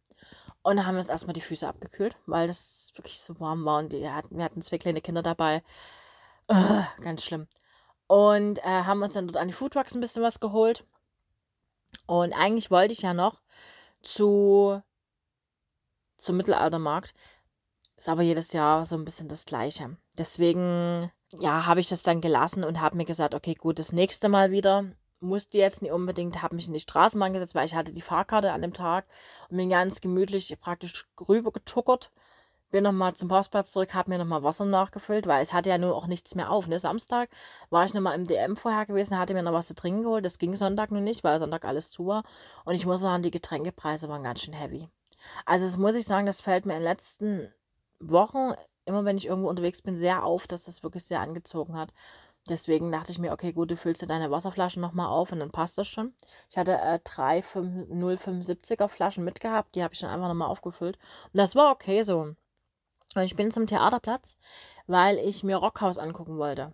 Und 0.62 0.86
haben 0.86 0.96
uns 0.96 1.10
erstmal 1.10 1.34
die 1.34 1.42
Füße 1.42 1.68
abgekühlt, 1.68 2.16
weil 2.24 2.46
das 2.46 2.92
wirklich 2.96 3.20
so 3.20 3.38
warm 3.38 3.66
war. 3.66 3.80
Und 3.80 3.92
die 3.92 4.08
hatten, 4.08 4.38
wir 4.38 4.44
hatten 4.44 4.62
zwei 4.62 4.78
kleine 4.78 5.02
Kinder 5.02 5.22
dabei. 5.22 5.62
Uh, 6.50 6.82
ganz 7.02 7.22
schlimm. 7.22 7.48
Und 8.08 8.58
äh, 8.58 8.62
haben 8.62 9.02
uns 9.02 9.14
dann 9.14 9.28
dort 9.28 9.36
an 9.36 9.48
die 9.48 9.54
Foodtrucks 9.54 9.94
ein 9.94 10.00
bisschen 10.00 10.22
was 10.22 10.40
geholt. 10.40 10.84
Und 12.06 12.32
eigentlich 12.32 12.70
wollte 12.70 12.92
ich 12.92 13.02
ja 13.02 13.14
noch 13.14 13.40
zu 14.02 14.82
zum 16.16 16.36
Mittelaltermarkt. 16.36 17.14
Ist 17.96 18.08
aber 18.08 18.22
jedes 18.22 18.52
Jahr 18.52 18.84
so 18.84 18.96
ein 18.96 19.04
bisschen 19.04 19.28
das 19.28 19.44
Gleiche. 19.44 19.96
Deswegen, 20.16 21.10
ja, 21.40 21.66
habe 21.66 21.80
ich 21.80 21.88
das 21.88 22.02
dann 22.02 22.20
gelassen 22.20 22.64
und 22.64 22.80
habe 22.80 22.96
mir 22.96 23.04
gesagt, 23.04 23.34
okay, 23.34 23.54
gut, 23.54 23.78
das 23.78 23.92
nächste 23.92 24.28
Mal 24.28 24.50
wieder. 24.50 24.84
Musste 25.20 25.58
jetzt 25.58 25.82
nicht 25.82 25.90
unbedingt, 25.90 26.42
habe 26.42 26.54
mich 26.54 26.68
in 26.68 26.74
die 26.74 26.80
Straßenbahn 26.80 27.32
gesetzt, 27.32 27.56
weil 27.56 27.66
ich 27.66 27.74
hatte 27.74 27.90
die 27.90 28.02
Fahrkarte 28.02 28.52
an 28.52 28.62
dem 28.62 28.72
Tag 28.72 29.06
und 29.48 29.56
bin 29.56 29.68
ganz 29.68 30.00
gemütlich 30.00 30.56
praktisch 30.60 31.06
rüber 31.28 31.50
getuckert 31.50 32.12
bin 32.70 32.84
nochmal 32.84 33.14
zum 33.14 33.28
Postplatz 33.28 33.72
zurück, 33.72 33.94
habe 33.94 34.10
mir 34.10 34.18
nochmal 34.18 34.42
Wasser 34.42 34.64
nachgefüllt, 34.64 35.26
weil 35.26 35.42
es 35.42 35.52
hatte 35.52 35.70
ja 35.70 35.78
nur 35.78 35.96
auch 35.96 36.06
nichts 36.06 36.34
mehr 36.34 36.50
auf. 36.50 36.68
Ne? 36.68 36.78
Samstag 36.78 37.30
war 37.70 37.84
ich 37.84 37.94
nochmal 37.94 38.14
im 38.14 38.26
DM 38.26 38.56
vorher 38.56 38.86
gewesen, 38.86 39.18
hatte 39.18 39.34
mir 39.34 39.42
noch 39.42 39.52
was 39.52 39.68
zu 39.68 39.74
trinken 39.74 40.02
geholt. 40.02 40.24
Das 40.24 40.38
ging 40.38 40.54
Sonntag 40.56 40.90
nur 40.90 41.00
nicht, 41.00 41.24
weil 41.24 41.38
Sonntag 41.38 41.64
alles 41.64 41.90
zu 41.90 42.06
war. 42.06 42.24
Und 42.64 42.74
ich 42.74 42.86
muss 42.86 43.00
sagen, 43.00 43.22
die 43.22 43.30
Getränkepreise 43.30 44.08
waren 44.08 44.22
ganz 44.24 44.42
schön 44.42 44.54
heavy. 44.54 44.88
Also 45.44 45.66
das 45.66 45.76
muss 45.76 45.94
ich 45.94 46.06
sagen, 46.06 46.26
das 46.26 46.40
fällt 46.40 46.66
mir 46.66 46.74
in 46.74 46.80
den 46.80 46.88
letzten 46.88 47.52
Wochen, 48.00 48.52
immer 48.84 49.04
wenn 49.04 49.16
ich 49.16 49.26
irgendwo 49.26 49.48
unterwegs 49.48 49.82
bin, 49.82 49.96
sehr 49.96 50.24
auf, 50.24 50.46
dass 50.46 50.64
das 50.64 50.82
wirklich 50.82 51.04
sehr 51.04 51.20
angezogen 51.20 51.76
hat. 51.76 51.92
Deswegen 52.48 52.90
dachte 52.90 53.12
ich 53.12 53.18
mir, 53.18 53.32
okay, 53.32 53.52
gut, 53.52 53.70
du 53.70 53.76
füllst 53.76 54.00
dir 54.00 54.06
deine 54.06 54.30
Wasserflaschen 54.30 54.80
nochmal 54.80 55.08
auf 55.08 55.32
und 55.32 55.40
dann 55.40 55.50
passt 55.50 55.76
das 55.76 55.86
schon. 55.86 56.14
Ich 56.50 56.56
hatte 56.56 56.78
äh, 56.80 56.98
drei 57.04 57.40
075er 57.40 58.88
Flaschen 58.88 59.24
mitgehabt, 59.24 59.74
die 59.74 59.82
habe 59.82 59.92
ich 59.92 60.00
dann 60.00 60.10
einfach 60.10 60.28
nochmal 60.28 60.48
aufgefüllt. 60.48 60.98
Und 61.26 61.38
das 61.38 61.56
war 61.56 61.70
okay 61.72 62.02
so. 62.02 62.34
Und 63.14 63.22
ich 63.22 63.36
bin 63.36 63.50
zum 63.50 63.66
Theaterplatz, 63.66 64.36
weil 64.86 65.18
ich 65.18 65.44
mir 65.44 65.56
Rockhaus 65.56 65.98
angucken 65.98 66.38
wollte. 66.38 66.72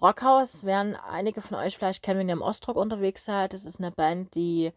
Rockhaus 0.00 0.64
werden 0.64 0.94
einige 0.96 1.40
von 1.40 1.56
euch 1.58 1.76
vielleicht 1.76 2.02
kennen, 2.02 2.20
wenn 2.20 2.28
ihr 2.28 2.34
im 2.34 2.42
Ostdruck 2.42 2.76
unterwegs 2.76 3.24
seid. 3.24 3.52
Das 3.52 3.64
ist 3.64 3.78
eine 3.78 3.90
Band, 3.90 4.34
die 4.34 4.72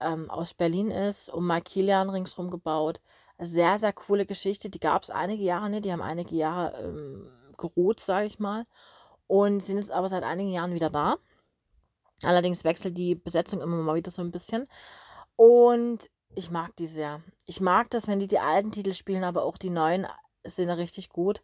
ähm, 0.00 0.30
aus 0.30 0.54
Berlin 0.54 0.90
ist, 0.90 1.28
um 1.30 1.46
Mike 1.46 1.70
Kilian 1.70 2.10
ringsrum 2.10 2.50
gebaut. 2.50 3.00
Sehr, 3.38 3.76
sehr 3.78 3.92
coole 3.92 4.24
Geschichte. 4.24 4.70
Die 4.70 4.80
gab 4.80 5.02
es 5.02 5.10
einige 5.10 5.42
Jahre 5.42 5.68
nicht. 5.68 5.84
Die 5.84 5.92
haben 5.92 6.02
einige 6.02 6.36
Jahre 6.36 6.80
ähm, 6.80 7.30
geruht, 7.56 8.00
sage 8.00 8.26
ich 8.26 8.38
mal 8.38 8.66
und 9.26 9.60
sind 9.62 9.78
jetzt 9.78 9.92
aber 9.92 10.08
seit 10.08 10.22
einigen 10.22 10.50
Jahren 10.50 10.74
wieder 10.74 10.90
da. 10.90 11.16
Allerdings 12.22 12.64
wechselt 12.64 12.96
die 12.96 13.14
Besetzung 13.14 13.60
immer 13.60 13.76
mal 13.76 13.96
wieder 13.96 14.10
so 14.10 14.22
ein 14.22 14.30
bisschen. 14.30 14.68
Und 15.36 16.10
ich 16.34 16.50
mag 16.50 16.74
die 16.76 16.86
sehr. 16.86 17.22
Ich 17.46 17.60
mag 17.60 17.90
das, 17.90 18.08
wenn 18.08 18.18
die 18.18 18.28
die 18.28 18.38
alten 18.38 18.72
Titel 18.72 18.92
spielen, 18.92 19.24
aber 19.24 19.44
auch 19.44 19.58
die 19.58 19.70
neuen 19.70 20.06
sind 20.48 20.70
richtig 20.70 21.08
gut. 21.08 21.42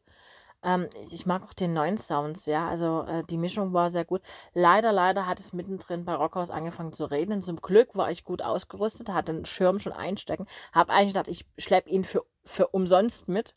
Ähm, 0.63 0.89
ich 1.11 1.27
mag 1.27 1.43
auch 1.43 1.53
den 1.55 1.73
neuen 1.73 1.99
Sounds, 1.99 2.47
ja. 2.47 2.69
Also 2.69 3.03
äh, 3.03 3.25
die 3.25 3.37
Mischung 3.39 3.73
war 3.73 3.91
sehr 3.91 4.05
gut. 4.05 4.23
Leider, 4.55 4.93
leider 4.93 5.27
hat 5.27 5.41
es 5.41 5.53
mittendrin 5.53 6.05
bei 6.05 6.15
Rockhaus 6.15 6.51
angefangen 6.51 6.93
zu 6.93 7.07
regnen. 7.07 7.43
Zum 7.43 7.61
Glück 7.61 7.95
war 7.95 8.11
ich 8.11 8.25
gut 8.25 8.43
ausgerüstet, 8.43 9.09
hatte 9.11 9.33
den 9.33 9.45
Schirm 9.45 9.79
schon 9.81 9.93
einstecken. 9.93 10.47
Habe 10.73 10.93
eigentlich 10.93 11.15
gedacht, 11.15 11.29
ich 11.29 11.47
schleppe 11.59 11.91
ihn 11.91 12.05
für, 12.05 12.25
für 12.45 12.69
umsonst 12.69 13.29
mit. 13.29 13.55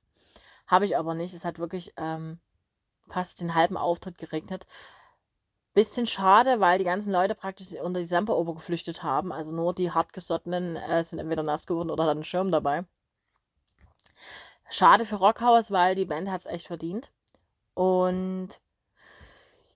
Habe 0.67 0.85
ich 0.85 0.97
aber 0.97 1.13
nicht. 1.13 1.33
Es 1.33 1.45
hat 1.45 1.59
wirklich 1.59 1.93
ähm, 1.97 2.39
fast 3.07 3.41
den 3.41 3.53
halben 3.55 3.77
Auftritt 3.77 4.17
geregnet. 4.17 4.65
Bisschen 5.75 6.07
schade, 6.07 6.59
weil 6.59 6.79
die 6.79 6.85
ganzen 6.85 7.11
Leute 7.11 7.35
praktisch 7.35 7.73
unter 7.81 7.99
die 7.99 8.05
Semperoper 8.05 8.55
geflüchtet 8.55 9.03
haben. 9.03 9.31
Also 9.31 9.55
nur 9.55 9.73
die 9.75 9.91
hartgesottenen 9.91 10.75
äh, 10.77 11.03
sind 11.03 11.19
entweder 11.19 11.43
nass 11.43 11.67
geworden 11.67 11.91
oder 11.91 12.05
hatten 12.05 12.17
einen 12.19 12.23
Schirm 12.23 12.49
dabei. 12.51 12.85
Schade 14.69 15.05
für 15.05 15.17
Rockhaus, 15.17 15.71
weil 15.71 15.95
die 15.95 16.05
Band 16.05 16.29
hat 16.29 16.41
es 16.41 16.47
echt 16.47 16.67
verdient. 16.67 17.11
Und 17.73 18.59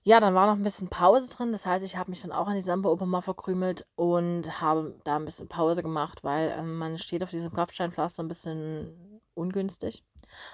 ja, 0.02 0.18
dann 0.18 0.34
war 0.34 0.46
noch 0.46 0.56
ein 0.56 0.62
bisschen 0.62 0.88
Pause 0.88 1.34
drin. 1.34 1.52
Das 1.52 1.66
heißt, 1.66 1.84
ich 1.84 1.96
habe 1.96 2.10
mich 2.10 2.22
dann 2.22 2.32
auch 2.32 2.48
an 2.48 2.54
die 2.54 2.62
Semperoper 2.62 3.06
mal 3.06 3.20
verkrümelt 3.20 3.86
und 3.96 4.60
habe 4.60 4.98
da 5.04 5.16
ein 5.16 5.24
bisschen 5.24 5.48
Pause 5.48 5.82
gemacht, 5.82 6.24
weil 6.24 6.54
ähm, 6.58 6.78
man 6.78 6.98
steht 6.98 7.22
auf 7.22 7.30
diesem 7.30 7.52
Kopfsteinpflaster 7.52 8.22
ein 8.22 8.28
bisschen 8.28 9.20
ungünstig. 9.34 10.04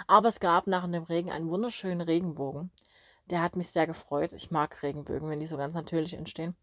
Aber 0.07 0.29
es 0.29 0.41
gab 0.41 0.67
nach 0.67 0.85
dem 0.85 1.05
Regen 1.05 1.31
einen 1.31 1.49
wunderschönen 1.49 2.01
Regenbogen. 2.01 2.71
Der 3.27 3.43
hat 3.43 3.57
mich 3.57 3.71
sehr 3.71 3.87
gefreut. 3.87 4.33
Ich 4.33 4.51
mag 4.51 4.83
Regenbögen, 4.83 5.29
wenn 5.29 5.41
die 5.41 5.47
so 5.47 5.57
ganz 5.57 5.75
natürlich 5.75 6.15
entstehen. 6.15 6.57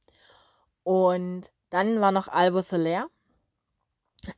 Und 0.83 1.51
dann 1.69 2.01
war 2.01 2.11
noch 2.11 2.27
Albo 2.27 2.61
Soler. 2.61 3.07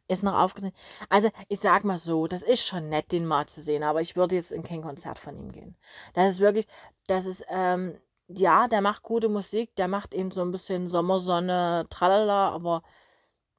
Ist 0.07 0.23
noch 0.23 0.33
aufgetreten. 0.33 0.75
Also, 1.09 1.29
ich 1.47 1.59
sag 1.59 1.83
mal 1.83 1.97
so, 1.97 2.27
das 2.27 2.43
ist 2.43 2.65
schon 2.65 2.89
nett, 2.89 3.11
den 3.11 3.25
mal 3.25 3.45
zu 3.47 3.61
sehen, 3.61 3.83
aber 3.83 4.01
ich 4.01 4.15
würde 4.15 4.35
jetzt 4.35 4.51
in 4.51 4.63
kein 4.63 4.81
Konzert 4.81 5.19
von 5.19 5.37
ihm 5.37 5.51
gehen. 5.51 5.75
Das 6.13 6.33
ist 6.33 6.39
wirklich, 6.39 6.67
das 7.07 7.25
ist, 7.25 7.45
ähm, 7.49 7.97
ja, 8.27 8.67
der 8.67 8.81
macht 8.81 9.03
gute 9.03 9.29
Musik, 9.29 9.75
der 9.75 9.87
macht 9.87 10.13
eben 10.13 10.31
so 10.31 10.41
ein 10.41 10.51
bisschen 10.51 10.89
Sommersonne, 10.89 11.85
tralala, 11.89 12.49
aber 12.49 12.81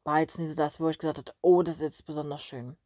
war 0.04 0.20
jetzt 0.20 0.38
nicht 0.38 0.50
so 0.50 0.56
das, 0.56 0.80
wo 0.80 0.88
ich 0.88 0.98
gesagt 0.98 1.18
habe, 1.18 1.32
oh, 1.42 1.62
das 1.62 1.76
ist 1.76 1.82
jetzt 1.82 2.06
besonders 2.06 2.42
schön. 2.42 2.76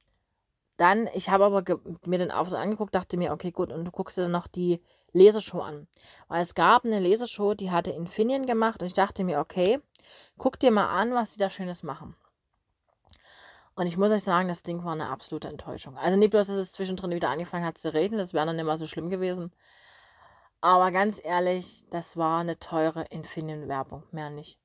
Dann, 0.77 1.09
ich 1.13 1.29
habe 1.29 1.45
aber 1.45 1.63
mir 2.07 2.19
den 2.19 2.31
Auftritt 2.31 2.59
angeguckt, 2.59 2.95
dachte 2.95 3.19
mir, 3.19 3.33
okay, 3.33 3.51
gut, 3.51 3.71
und 3.71 3.85
du 3.85 3.91
guckst 3.91 4.17
dir 4.17 4.23
dann 4.23 4.33
noch 4.33 4.47
die 4.47 4.83
Lasershow 5.13 5.61
an. 5.61 5.87
Weil 6.29 6.41
es 6.41 6.55
gab 6.55 6.87
eine 6.87 7.01
Lasershow, 7.01 7.53
die 7.53 7.71
hatte 7.71 7.91
Infineon 7.91 8.47
gemacht 8.47 8.81
und 8.81 8.87
ich 8.87 8.95
dachte 8.95 9.23
mir, 9.23 9.41
okay, 9.41 9.79
guck 10.39 10.59
dir 10.59 10.71
mal 10.71 10.89
an, 10.89 11.13
was 11.13 11.33
sie 11.33 11.39
da 11.39 11.51
Schönes 11.51 11.83
machen. 11.83 12.17
Und 13.75 13.87
ich 13.87 13.97
muss 13.97 14.11
euch 14.11 14.25
sagen, 14.25 14.49
das 14.49 14.63
Ding 14.63 14.85
war 14.85 14.93
eine 14.93 15.09
absolute 15.09 15.49
Enttäuschung. 15.49 15.97
Also 15.97 16.17
nicht 16.17 16.31
bloß, 16.31 16.49
dass 16.49 16.57
es 16.57 16.73
zwischendrin 16.73 17.13
wieder 17.13 17.31
angefangen 17.31 17.65
hat 17.65 17.79
zu 17.79 17.93
reden, 17.95 18.19
das 18.19 18.35
wäre 18.35 18.47
dann 18.47 18.67
mal 18.67 18.79
so 18.79 18.87
schlimm 18.87 19.11
gewesen. 19.11 19.53
Aber 20.61 20.91
ganz 20.91 21.21
ehrlich, 21.25 21.85
das 21.91 22.17
war 22.17 22.41
eine 22.41 22.59
teure 22.59 23.05
Infineon-Werbung, 23.05 24.03
mehr 24.11 24.29
nicht. 24.31 24.59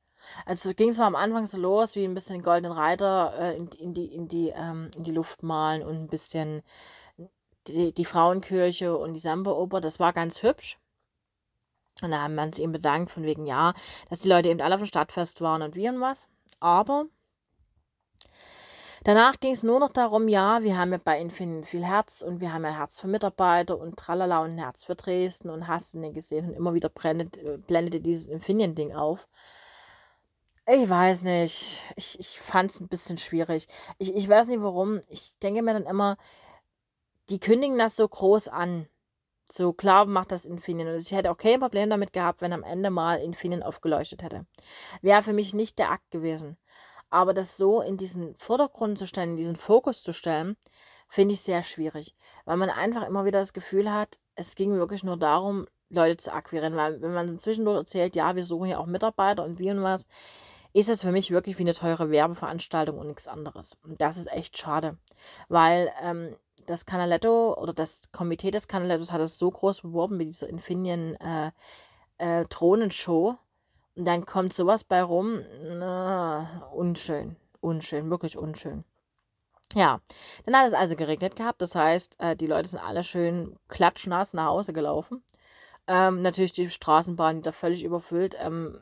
Also 0.46 0.74
ging 0.74 0.90
es 0.90 0.98
mal 0.98 1.08
am 1.08 1.16
Anfang 1.16 1.46
so 1.46 1.58
los, 1.58 1.96
wie 1.96 2.04
ein 2.04 2.14
bisschen 2.14 2.38
den 2.38 2.44
Goldenen 2.44 2.72
Reiter 2.72 3.34
äh, 3.38 3.58
in, 3.58 3.68
in, 3.68 3.94
die, 3.94 4.06
in, 4.14 4.28
die, 4.28 4.50
ähm, 4.50 4.90
in 4.96 5.04
die 5.04 5.12
Luft 5.12 5.44
malen 5.44 5.84
und 5.84 5.96
ein 5.96 6.08
bisschen 6.08 6.64
die, 7.68 7.94
die 7.94 8.06
Frauenkirche 8.06 8.98
und 8.98 9.14
die 9.14 9.20
Samba-Oper. 9.20 9.82
Das 9.82 10.00
war 10.00 10.14
ganz 10.14 10.44
hübsch. 10.44 10.80
Und 12.02 12.12
da 12.12 12.22
haben 12.22 12.36
wir 12.36 12.44
uns 12.44 12.60
eben 12.60 12.74
bedankt, 12.74 13.12
von 13.12 13.24
wegen, 13.24 13.46
ja, 13.46 13.74
dass 14.10 14.20
die 14.20 14.30
Leute 14.30 14.50
eben 14.50 14.62
alle 14.62 14.76
auf 14.76 14.82
dem 14.82 14.88
Stadtfest 14.88 15.42
waren 15.42 15.62
und 15.62 15.76
wie 15.76 15.88
und 15.88 16.02
was. 16.02 16.28
Aber 16.60 17.06
danach 19.06 19.40
ging 19.40 19.54
es 19.54 19.64
nur 19.64 19.80
noch 19.80 19.90
darum, 19.90 20.28
ja, 20.28 20.62
wir 20.64 20.78
haben 20.78 20.92
ja 20.92 21.00
bei 21.02 21.20
Infinity 21.20 21.68
viel 21.68 21.86
Herz 21.86 22.22
und 22.22 22.42
wir 22.42 22.52
haben 22.52 22.66
ja 22.66 22.72
Herz 22.78 23.00
für 23.00 23.08
Mitarbeiter 23.08 23.80
und 23.80 23.98
tralala 23.98 24.40
und 24.44 24.58
Herz 24.58 24.84
für 24.84 24.96
Dresden 24.96 25.50
und 25.50 25.68
hast 25.70 25.94
du 25.94 26.00
nicht 26.00 26.16
gesehen 26.16 26.50
und 26.50 26.54
immer 26.54 26.74
wieder 26.74 26.92
äh, 27.06 27.58
blendete 27.58 28.02
dieses 28.02 28.28
Infinity-Ding 28.28 28.94
auf. 28.94 29.28
Ich 30.68 30.90
weiß 30.90 31.24
nicht. 31.24 31.80
Ich, 31.96 32.20
ich 32.20 32.40
fand 32.40 32.72
es 32.72 32.80
ein 32.80 32.88
bisschen 32.88 33.18
schwierig. 33.18 33.68
Ich, 34.00 34.14
ich 34.16 34.28
weiß 34.28 34.48
nicht 34.48 34.64
warum. 34.64 35.00
Ich 35.10 35.38
denke 35.38 35.62
mir 35.62 35.74
dann 35.74 35.86
immer, 35.86 36.18
die 37.30 37.40
kündigen 37.40 37.78
das 37.78 37.96
so 37.96 38.08
groß 38.08 38.48
an. 38.48 38.88
So 39.48 39.74
klar 39.74 40.06
macht 40.08 40.32
das 40.32 40.46
Infineon. 40.46 40.90
Und 40.90 41.00
ich 41.00 41.12
hätte 41.12 41.30
auch 41.30 41.38
kein 41.38 41.60
Problem 41.60 41.92
damit 41.92 42.14
gehabt, 42.14 42.42
wenn 42.42 42.52
am 42.52 42.64
Ende 42.64 42.90
mal 42.90 43.20
Infineon 43.20 43.62
aufgeleuchtet 43.62 44.24
hätte. 44.24 44.48
Wäre 45.04 45.22
für 45.22 45.34
mich 45.34 45.54
nicht 45.54 45.78
der 45.78 45.92
Akt 45.92 46.10
gewesen. 46.10 46.58
Aber 47.16 47.34
das 47.34 47.56
so 47.56 47.80
in 47.80 47.96
diesen 47.96 48.36
Vordergrund 48.36 48.98
zu 48.98 49.08
stellen, 49.08 49.32
in 49.32 49.36
diesen 49.38 49.56
Fokus 49.56 50.04
zu 50.04 50.12
stellen, 50.12 50.58
finde 51.08 51.34
ich 51.34 51.40
sehr 51.40 51.64
schwierig. 51.64 52.14
Weil 52.44 52.58
man 52.58 52.70
einfach 52.70 53.08
immer 53.08 53.24
wieder 53.24 53.40
das 53.40 53.54
Gefühl 53.54 53.90
hat, 53.90 54.20
es 54.36 54.56
ging 54.56 54.76
wirklich 54.76 55.02
nur 55.02 55.16
darum, 55.16 55.66
Leute 55.90 56.18
zu 56.18 56.34
akquirieren. 56.34 56.76
Weil 56.76 57.02
wenn 57.02 57.14
man 57.14 57.40
zwischendurch 57.40 57.78
erzählt, 57.78 58.18
ja, 58.18 58.36
wir 58.36 58.44
suchen 58.44 58.68
ja 58.68 58.80
auch 58.80 58.86
Mitarbeiter 58.86 59.46
und 59.46 59.60
wie 59.60 59.72
und 59.72 59.82
was, 59.82 60.08
ist 60.74 60.90
es 60.90 61.04
für 61.04 61.14
mich 61.14 61.32
wirklich 61.32 61.58
wie 61.58 61.64
eine 61.64 61.74
teure 61.74 62.12
Werbeveranstaltung 62.12 62.98
und 62.98 63.08
nichts 63.08 63.30
anderes. 63.30 63.78
Und 63.86 64.02
das 64.02 64.18
ist 64.18 64.30
echt 64.30 64.58
schade, 64.58 64.98
weil 65.48 65.94
ähm, 66.02 66.36
das 66.66 66.86
Canaletto 66.86 67.54
oder 67.58 67.72
das 67.72 68.12
Komitee 68.12 68.52
des 68.52 68.68
Canalettos 68.68 69.14
hat 69.14 69.22
es 69.22 69.40
so 69.40 69.50
groß 69.50 69.84
beworben 69.84 70.18
mit 70.18 70.28
dieser 70.28 70.50
Infineon 70.50 71.16
äh, 71.16 71.52
äh, 72.18 72.44
Drohnenshow. 72.50 73.38
Dann 73.96 74.25
kommt 74.25 74.54
sowas 74.54 74.84
bei 74.84 75.02
rum. 75.02 75.42
Na, 75.68 76.68
unschön. 76.74 77.38
Unschön, 77.62 78.10
wirklich 78.10 78.38
unschön. 78.38 78.84
Ja, 79.74 80.00
dann 80.46 80.56
hat 80.56 80.68
es 80.68 80.74
also 80.74 80.96
geregnet 80.96 81.36
gehabt. 81.36 81.62
Das 81.62 81.75
heißt, 81.75 82.20
äh, 82.20 82.36
die 82.36 82.48
Leute 82.48 82.70
sind 82.70 82.80
alle 82.80 83.04
schön 83.04 83.58
klatschnass 83.68 84.34
nach 84.34 84.48
Hause 84.48 84.74
gelaufen. 84.74 85.24
Ähm, 85.88 86.22
natürlich 86.22 86.54
die 86.54 86.70
Straßenbahn 86.70 87.38
wieder 87.38 87.54
völlig 87.54 87.84
überfüllt. 87.84 88.36
Ähm, 88.40 88.80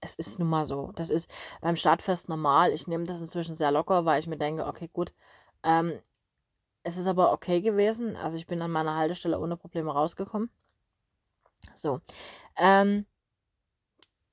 es 0.00 0.14
ist 0.14 0.38
nun 0.38 0.48
mal 0.48 0.66
so. 0.66 0.92
Das 0.94 1.10
ist 1.10 1.30
beim 1.60 1.76
Stadtfest 1.76 2.28
normal. 2.28 2.72
Ich 2.72 2.86
nehme 2.86 3.04
das 3.04 3.20
inzwischen 3.20 3.54
sehr 3.54 3.72
locker, 3.72 4.04
weil 4.04 4.20
ich 4.20 4.26
mir 4.26 4.38
denke, 4.38 4.66
okay, 4.66 4.88
gut. 4.92 5.12
Ähm, 5.62 5.98
es 6.82 6.96
ist 6.96 7.06
aber 7.06 7.32
okay 7.32 7.60
gewesen. 7.60 8.16
Also 8.16 8.36
ich 8.36 8.46
bin 8.46 8.62
an 8.62 8.70
meiner 8.70 8.96
Haltestelle 8.96 9.38
ohne 9.38 9.56
Probleme 9.56 9.92
rausgekommen. 9.92 10.50
So. 11.74 12.00
Ähm, 12.56 13.06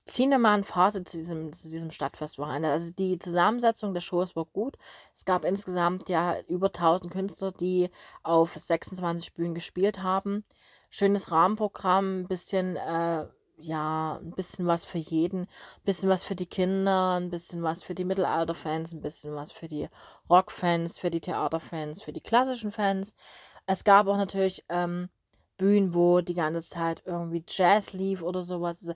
ziehen 0.08 0.32
wir 0.32 0.40
mal 0.40 0.54
ein 0.54 0.64
Fazit 0.64 1.08
zu 1.08 1.18
diesem, 1.18 1.54
zu 1.54 1.70
diesem 1.70 1.92
Stadtfestwochenende. 1.92 2.70
Also 2.70 2.92
die 2.92 3.20
Zusammensetzung 3.20 3.94
der 3.94 4.02
Shows 4.02 4.36
war 4.36 4.46
gut. 4.46 4.78
Es 5.14 5.26
gab 5.26 5.46
insgesamt 5.46 6.10
ja 6.10 6.40
über 6.48 6.68
1000 6.68 7.12
Künstler, 7.12 7.52
die 7.52 7.90
auf 8.24 8.54
26 8.56 9.34
Bühnen 9.34 9.54
gespielt 9.54 10.02
haben. 10.02 10.44
Schönes 10.90 11.32
Rahmenprogramm, 11.32 12.22
ein 12.22 12.28
bisschen 12.28 12.78
äh, 12.78 13.28
ja, 13.60 14.20
ein 14.22 14.32
bisschen 14.32 14.68
was 14.68 14.86
für 14.86 15.00
jeden, 15.00 15.42
ein 15.42 15.84
bisschen 15.84 16.10
was 16.10 16.24
für 16.24 16.36
die 16.36 16.46
Kinder, 16.46 17.16
ein 17.20 17.30
bisschen 17.30 17.64
was 17.64 17.84
für 17.84 17.96
die 17.96 18.06
Mittelalter-Fans, 18.06 18.94
ein 18.94 19.02
bisschen 19.02 19.36
was 19.36 19.52
für 19.52 19.68
die 19.68 19.90
Rock-Fans, 20.30 21.00
für 21.00 21.10
die 21.10 21.22
Theater-Fans, 21.22 22.04
für 22.04 22.14
die 22.14 22.22
klassischen 22.22 22.72
Fans. 22.72 23.16
Es 23.66 23.84
gab 23.84 24.08
auch 24.08 24.18
natürlich 24.18 24.64
ähm, 24.70 25.10
Bühnen, 25.58 25.94
wo 25.94 26.22
die 26.22 26.34
ganze 26.34 26.64
Zeit 26.64 27.04
irgendwie 27.06 27.44
Jazz 27.48 27.94
lief 27.94 28.22
oder 28.22 28.44
sowas. 28.44 28.92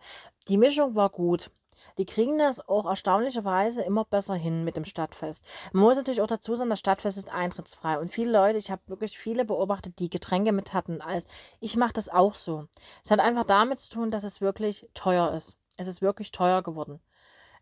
Die 0.48 0.58
Mischung 0.58 0.96
war 0.96 1.10
gut. 1.10 1.52
die 1.98 2.06
kriegen 2.06 2.38
das 2.38 2.68
auch 2.68 2.86
erstaunlicherweise 2.86 3.82
immer 3.84 4.06
besser 4.06 4.36
hin 4.36 4.64
mit 4.64 4.76
dem 4.78 4.86
Stadtfest. 4.86 5.46
Man 5.74 5.84
muss 5.84 5.98
natürlich 5.98 6.22
auch 6.22 6.28
dazu 6.28 6.56
sagen, 6.56 6.70
das 6.70 6.80
Stadtfest 6.80 7.18
ist 7.18 7.34
eintrittsfrei. 7.34 8.00
Und 8.00 8.12
viele 8.12 8.32
Leute, 8.32 8.58
ich 8.58 8.72
habe 8.72 8.82
wirklich 8.88 9.18
viele 9.18 9.46
beobachtet, 9.46 10.00
die 10.00 10.10
Getränke 10.10 10.52
mit 10.52 10.74
hatten 10.74 11.02
alles. 11.02 11.28
Ich 11.60 11.76
mache 11.78 11.94
das 11.94 12.10
auch 12.10 12.36
so. 12.36 12.68
Es 13.04 13.12
hat 13.12 13.20
einfach 13.20 13.44
damit 13.46 13.80
zu 13.80 13.90
tun, 13.92 14.12
dass 14.12 14.24
es 14.24 14.42
wirklich 14.42 14.88
teuer 14.94 15.34
ist. 15.34 15.58
Es 15.78 15.88
ist 15.88 16.02
wirklich 16.02 16.32
teuer 16.32 16.62
geworden. 16.62 17.00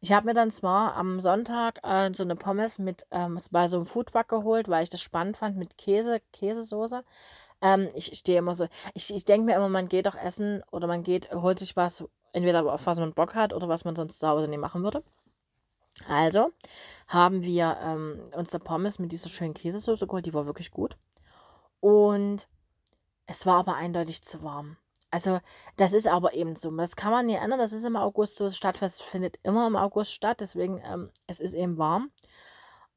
Ich 0.01 0.13
habe 0.13 0.27
mir 0.27 0.33
dann 0.33 0.49
zwar 0.49 0.95
am 0.95 1.19
Sonntag 1.19 1.79
äh, 1.83 2.11
so 2.13 2.23
eine 2.23 2.37
Pommes 2.37 2.79
mit 2.79 3.05
ähm, 3.11 3.37
bei 3.51 3.67
so 3.67 3.77
einem 3.77 3.85
Foodtruck 3.85 4.29
geholt, 4.29 4.69
weil 4.69 4.83
ich 4.83 4.89
das 4.89 5.01
spannend 5.01 5.35
fand 5.37 5.57
mit 5.57 5.77
Käse, 5.77 6.21
Käsesoße. 6.31 7.03
Ähm, 7.61 7.89
ich 7.93 8.17
stehe 8.17 8.39
immer 8.39 8.55
so, 8.55 8.67
ich, 8.93 9.13
ich 9.13 9.25
denke 9.25 9.45
mir 9.45 9.55
immer, 9.55 9.69
man 9.69 9.87
geht 9.87 10.05
doch 10.05 10.15
essen 10.15 10.63
oder 10.71 10.87
man 10.87 11.03
geht, 11.03 11.31
holt 11.33 11.59
sich 11.59 11.75
was, 11.75 12.05
entweder 12.33 12.65
auf 12.71 12.85
was 12.85 12.99
man 12.99 13.13
Bock 13.13 13.35
hat 13.35 13.53
oder 13.53 13.67
was 13.67 13.85
man 13.85 13.95
sonst 13.95 14.19
zu 14.19 14.27
Hause 14.27 14.47
nicht 14.47 14.59
machen 14.59 14.83
würde. 14.83 15.03
Also 16.07 16.51
haben 17.07 17.43
wir 17.43 17.77
ähm, 17.83 18.29
unsere 18.35 18.63
Pommes 18.63 18.99
mit 18.99 19.11
dieser 19.11 19.29
schönen 19.29 19.53
Käsesoße 19.53 20.07
geholt, 20.07 20.25
die 20.25 20.33
war 20.33 20.45
wirklich 20.45 20.71
gut. 20.71 20.97
Und 21.81 22.47
es 23.25 23.45
war 23.45 23.59
aber 23.59 23.75
eindeutig 23.75 24.23
zu 24.23 24.43
warm. 24.43 24.77
Also, 25.11 25.39
das 25.75 25.93
ist 25.93 26.07
aber 26.07 26.33
eben 26.35 26.55
so. 26.55 26.69
Das 26.71 26.95
kann 26.95 27.11
man 27.11 27.25
nicht 27.25 27.41
ändern. 27.41 27.59
Das 27.59 27.73
ist 27.73 27.85
im 27.85 27.95
August 27.95 28.37
so. 28.37 28.45
Das 28.45 28.57
Stadtfest 28.57 29.01
findet 29.01 29.39
immer 29.43 29.65
im 29.67 29.75
August 29.75 30.13
statt. 30.13 30.39
Deswegen, 30.39 30.79
ähm, 30.85 31.11
es 31.25 31.39
ist 31.39 31.53
eben 31.53 31.77
warm. 31.77 32.11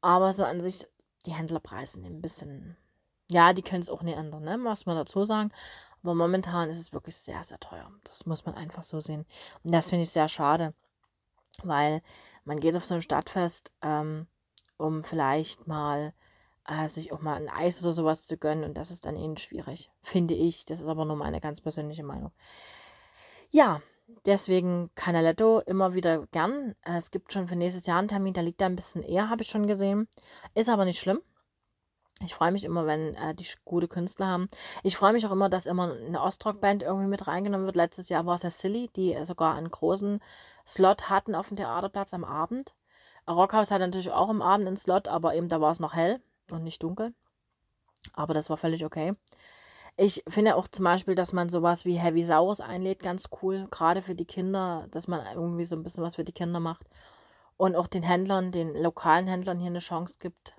Aber 0.03 0.33
so 0.33 0.45
an 0.45 0.61
sich, 0.61 0.87
die 1.27 1.33
Händlerpreise 1.33 2.01
nehmen 2.01 2.17
ein 2.17 2.23
bisschen. 2.23 2.77
Ja, 3.31 3.53
die 3.53 3.63
können 3.63 3.83
es 3.83 3.91
auch 3.91 4.03
nicht 4.03 4.17
ändern, 4.17 4.43
ne? 4.45 4.59
Muss 4.59 4.87
man 4.87 4.97
dazu 4.97 5.25
sagen. 5.25 5.53
Aber 6.03 6.15
momentan 6.15 6.69
ist 6.69 6.81
es 6.81 6.93
wirklich 6.93 7.17
sehr, 7.17 7.43
sehr 7.45 7.61
teuer. 7.61 7.91
Das 8.05 8.27
muss 8.27 8.45
man 8.45 8.55
einfach 8.55 8.83
so 8.83 9.01
sehen. 9.01 9.25
Und 9.63 9.73
das 9.73 9.91
finde 9.91 10.03
ich 10.03 10.11
sehr 10.11 10.29
schade. 10.29 10.75
Weil 11.63 12.03
man 12.45 12.61
geht 12.61 12.77
auf 12.77 12.85
so 12.85 12.95
ein 12.95 13.03
Stadtfest, 13.03 13.73
ähm, 13.83 14.27
um 14.79 15.05
vielleicht 15.05 15.67
mal 15.69 16.13
äh, 16.67 16.89
sich 16.89 17.13
auch 17.13 17.21
mal 17.21 17.37
ein 17.37 17.49
Eis 17.49 17.83
oder 17.83 17.93
sowas 17.93 18.27
zu 18.27 18.37
gönnen. 18.37 18.65
Und 18.65 18.77
das 18.77 18.91
ist 18.91 19.07
dann 19.07 19.17
eben 19.17 19.37
schwierig, 19.37 19.91
finde 20.03 20.35
ich. 20.35 20.65
Das 20.65 20.81
ist 20.81 20.87
aber 20.87 21.05
nur 21.05 21.17
meine 21.17 21.41
ganz 21.41 21.61
persönliche 21.61 22.05
Meinung. 22.05 22.33
Ja, 23.51 23.81
deswegen 24.27 24.91
Canaletto 24.95 25.61
immer 25.61 25.95
wieder 25.95 26.27
gern. 26.29 26.75
Es 26.83 27.11
gibt 27.11 27.33
schon 27.33 27.49
für 27.49 27.57
nächstes 27.57 27.87
Jahr 27.87 27.99
einen 27.99 28.09
Termin, 28.09 28.35
der 28.35 28.43
liegt 28.43 28.61
da 28.61 28.67
ein 28.67 28.77
bisschen 28.77 29.03
eher, 29.03 29.31
habe 29.31 29.43
ich 29.43 29.49
schon 29.49 29.67
gesehen. 29.67 30.09
Ist 30.55 30.69
aber 30.69 30.85
nicht 30.85 30.99
schlimm. 30.99 31.21
Ich 32.25 32.35
freue 32.35 32.53
mich 32.53 32.65
immer, 32.65 32.87
wenn 32.87 33.15
äh, 33.15 33.35
die 33.35 33.47
gute 33.65 33.89
Künstler 33.89 34.27
haben. 34.27 34.49
Ich 34.83 34.97
freue 34.97 35.13
mich 35.13 35.27
auch 35.27 35.33
immer, 35.33 35.49
dass 35.49 35.67
immer 35.67 35.95
eine 35.95 36.23
Ostrock-Band 36.23 36.83
irgendwie 36.83 37.09
mit 37.09 37.27
reingenommen 37.27 37.67
wird. 37.67 37.77
Letztes 37.77 38.09
Jahr 38.09 38.27
war 38.27 38.35
es 38.35 38.43
ja 38.43 38.51
Silly, 38.51 38.91
die 38.95 39.17
sogar 39.25 39.55
einen 39.55 39.71
großen 39.71 40.21
Slot 40.67 41.11
hatten 41.11 41.35
auf 41.35 41.49
dem 41.49 41.57
Theaterplatz 41.57 42.15
am 42.15 42.25
Abend. 42.25 42.75
Rockhaus 43.29 43.71
hat 43.71 43.81
natürlich 43.81 44.11
auch 44.11 44.29
am 44.29 44.43
Abend 44.43 44.67
einen 44.67 44.77
Slot, 44.77 45.09
aber 45.09 45.35
eben 45.35 45.49
da 45.49 45.61
war 45.61 45.71
es 45.71 45.81
noch 45.81 45.95
hell 45.95 46.21
und 46.51 46.65
nicht 46.65 46.83
dunkel. 46.83 47.15
Aber 48.15 48.35
das 48.35 48.51
war 48.51 48.57
völlig 48.57 48.85
okay. 48.85 49.15
Ich 49.97 50.25
finde 50.27 50.57
auch 50.57 50.69
zum 50.69 50.85
Beispiel, 50.85 51.15
dass 51.15 51.33
man 51.33 51.49
sowas 51.51 51.85
wie 51.85 51.99
Heavy 51.99 52.25
Saurus 52.25 52.61
einlädt, 52.61 53.01
ganz 53.01 53.29
cool. 53.43 53.69
Gerade 53.71 54.03
für 54.03 54.15
die 54.15 54.25
Kinder, 54.25 54.87
dass 54.91 55.07
man 55.07 55.25
irgendwie 55.35 55.65
so 55.65 55.77
ein 55.77 55.83
bisschen 55.83 56.03
was 56.03 56.17
für 56.17 56.25
die 56.25 56.33
Kinder 56.33 56.61
macht. 56.61 56.87
Und 57.57 57.77
auch 57.77 57.87
den 57.87 58.03
Händlern, 58.03 58.51
den 58.51 58.75
lokalen 58.75 59.27
Händlern 59.27 59.59
hier 59.61 59.69
eine 59.69 59.79
Chance 59.81 60.17
gibt. 60.19 60.57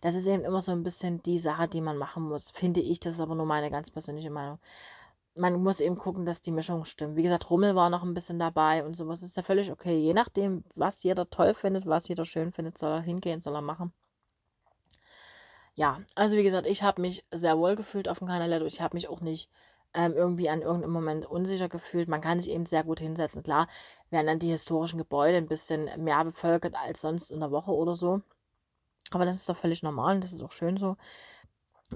Das 0.00 0.14
ist 0.14 0.26
eben 0.26 0.44
immer 0.44 0.60
so 0.60 0.72
ein 0.72 0.82
bisschen 0.82 1.22
die 1.22 1.38
Sache, 1.38 1.68
die 1.68 1.80
man 1.80 1.96
machen 1.98 2.24
muss, 2.24 2.50
finde 2.50 2.80
ich. 2.80 3.00
Das 3.00 3.14
ist 3.14 3.20
aber 3.20 3.34
nur 3.34 3.46
meine 3.46 3.70
ganz 3.70 3.90
persönliche 3.90 4.30
Meinung. 4.30 4.58
Man 5.36 5.62
muss 5.62 5.80
eben 5.80 5.96
gucken, 5.98 6.26
dass 6.26 6.42
die 6.42 6.52
Mischung 6.52 6.84
stimmt. 6.84 7.16
Wie 7.16 7.22
gesagt, 7.24 7.50
Rummel 7.50 7.74
war 7.74 7.90
noch 7.90 8.04
ein 8.04 8.14
bisschen 8.14 8.38
dabei 8.38 8.84
und 8.84 8.94
sowas 8.94 9.22
ist 9.22 9.36
ja 9.36 9.42
völlig 9.42 9.72
okay. 9.72 9.98
Je 9.98 10.14
nachdem, 10.14 10.64
was 10.76 11.02
jeder 11.02 11.28
toll 11.30 11.54
findet, 11.54 11.86
was 11.86 12.08
jeder 12.08 12.24
schön 12.24 12.52
findet, 12.52 12.78
soll 12.78 12.92
er 12.92 13.00
hingehen, 13.00 13.40
soll 13.40 13.56
er 13.56 13.62
machen 13.62 13.92
ja, 15.76 16.00
also 16.14 16.36
wie 16.36 16.42
gesagt, 16.44 16.66
ich 16.66 16.82
habe 16.82 17.00
mich 17.00 17.24
sehr 17.32 17.58
wohl 17.58 17.74
gefühlt 17.76 18.08
auf 18.08 18.18
dem 18.18 18.28
Canaletto. 18.28 18.64
Ich 18.66 18.80
habe 18.80 18.96
mich 18.96 19.08
auch 19.08 19.20
nicht 19.20 19.50
ähm, 19.92 20.14
irgendwie 20.14 20.48
an 20.48 20.62
irgendeinem 20.62 20.92
Moment 20.92 21.26
unsicher 21.26 21.68
gefühlt. 21.68 22.08
Man 22.08 22.20
kann 22.20 22.40
sich 22.40 22.52
eben 22.52 22.66
sehr 22.66 22.84
gut 22.84 23.00
hinsetzen. 23.00 23.42
Klar 23.42 23.68
werden 24.10 24.26
dann 24.26 24.38
die 24.38 24.50
historischen 24.50 24.98
Gebäude 24.98 25.36
ein 25.36 25.48
bisschen 25.48 25.90
mehr 26.02 26.24
bevölkert 26.24 26.76
als 26.76 27.00
sonst 27.00 27.30
in 27.30 27.40
der 27.40 27.50
Woche 27.50 27.72
oder 27.72 27.94
so. 27.96 28.22
Aber 29.14 29.24
das 29.24 29.36
ist 29.36 29.48
doch 29.48 29.56
völlig 29.56 29.82
normal 29.82 30.16
und 30.16 30.24
das 30.24 30.32
ist 30.32 30.42
auch 30.42 30.52
schön 30.52 30.76
so. 30.76 30.96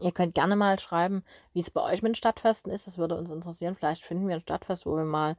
Ihr 0.00 0.12
könnt 0.12 0.34
gerne 0.34 0.54
mal 0.56 0.78
schreiben, 0.78 1.24
wie 1.52 1.60
es 1.60 1.70
bei 1.70 1.82
euch 1.82 2.02
mit 2.02 2.16
Stadtfesten 2.16 2.70
ist. 2.70 2.86
Das 2.86 2.98
würde 2.98 3.16
uns 3.16 3.30
interessieren. 3.30 3.74
Vielleicht 3.74 4.04
finden 4.04 4.28
wir 4.28 4.36
ein 4.36 4.40
Stadtfest, 4.40 4.86
wo 4.86 4.96
wir 4.96 5.04
mal 5.04 5.36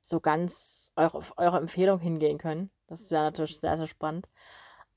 so 0.00 0.20
ganz 0.20 0.92
eure, 0.96 1.22
eure 1.36 1.58
Empfehlung 1.58 1.98
hingehen 2.00 2.38
können. 2.38 2.70
Das 2.86 3.10
wäre 3.10 3.24
natürlich 3.24 3.60
sehr, 3.60 3.76
sehr 3.76 3.86
spannend. 3.86 4.28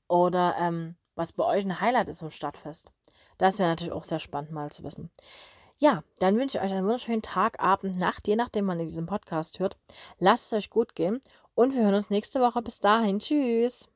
Oder 0.08 0.56
ähm, 0.58 0.96
was 1.14 1.32
bei 1.32 1.44
euch 1.44 1.64
ein 1.64 1.80
Highlight 1.80 2.08
ist 2.08 2.22
im 2.22 2.30
Stadtfest. 2.30 2.92
Das 3.38 3.58
wäre 3.58 3.68
natürlich 3.68 3.92
auch 3.92 4.04
sehr 4.04 4.20
spannend 4.20 4.52
mal 4.52 4.70
zu 4.70 4.84
wissen. 4.84 5.10
Ja, 5.78 6.04
dann 6.20 6.36
wünsche 6.36 6.58
ich 6.58 6.64
euch 6.64 6.72
einen 6.72 6.84
wunderschönen 6.84 7.22
Tag, 7.22 7.60
Abend, 7.60 7.98
Nacht, 7.98 8.28
je 8.28 8.36
nachdem, 8.36 8.68
wann 8.68 8.78
ihr 8.78 8.86
diesen 8.86 9.06
Podcast 9.06 9.58
hört. 9.58 9.76
Lasst 10.18 10.46
es 10.46 10.58
euch 10.58 10.70
gut 10.70 10.94
gehen 10.94 11.20
und 11.54 11.74
wir 11.74 11.82
hören 11.82 11.94
uns 11.94 12.10
nächste 12.10 12.40
Woche. 12.40 12.62
Bis 12.62 12.80
dahin. 12.80 13.18
Tschüss. 13.18 13.88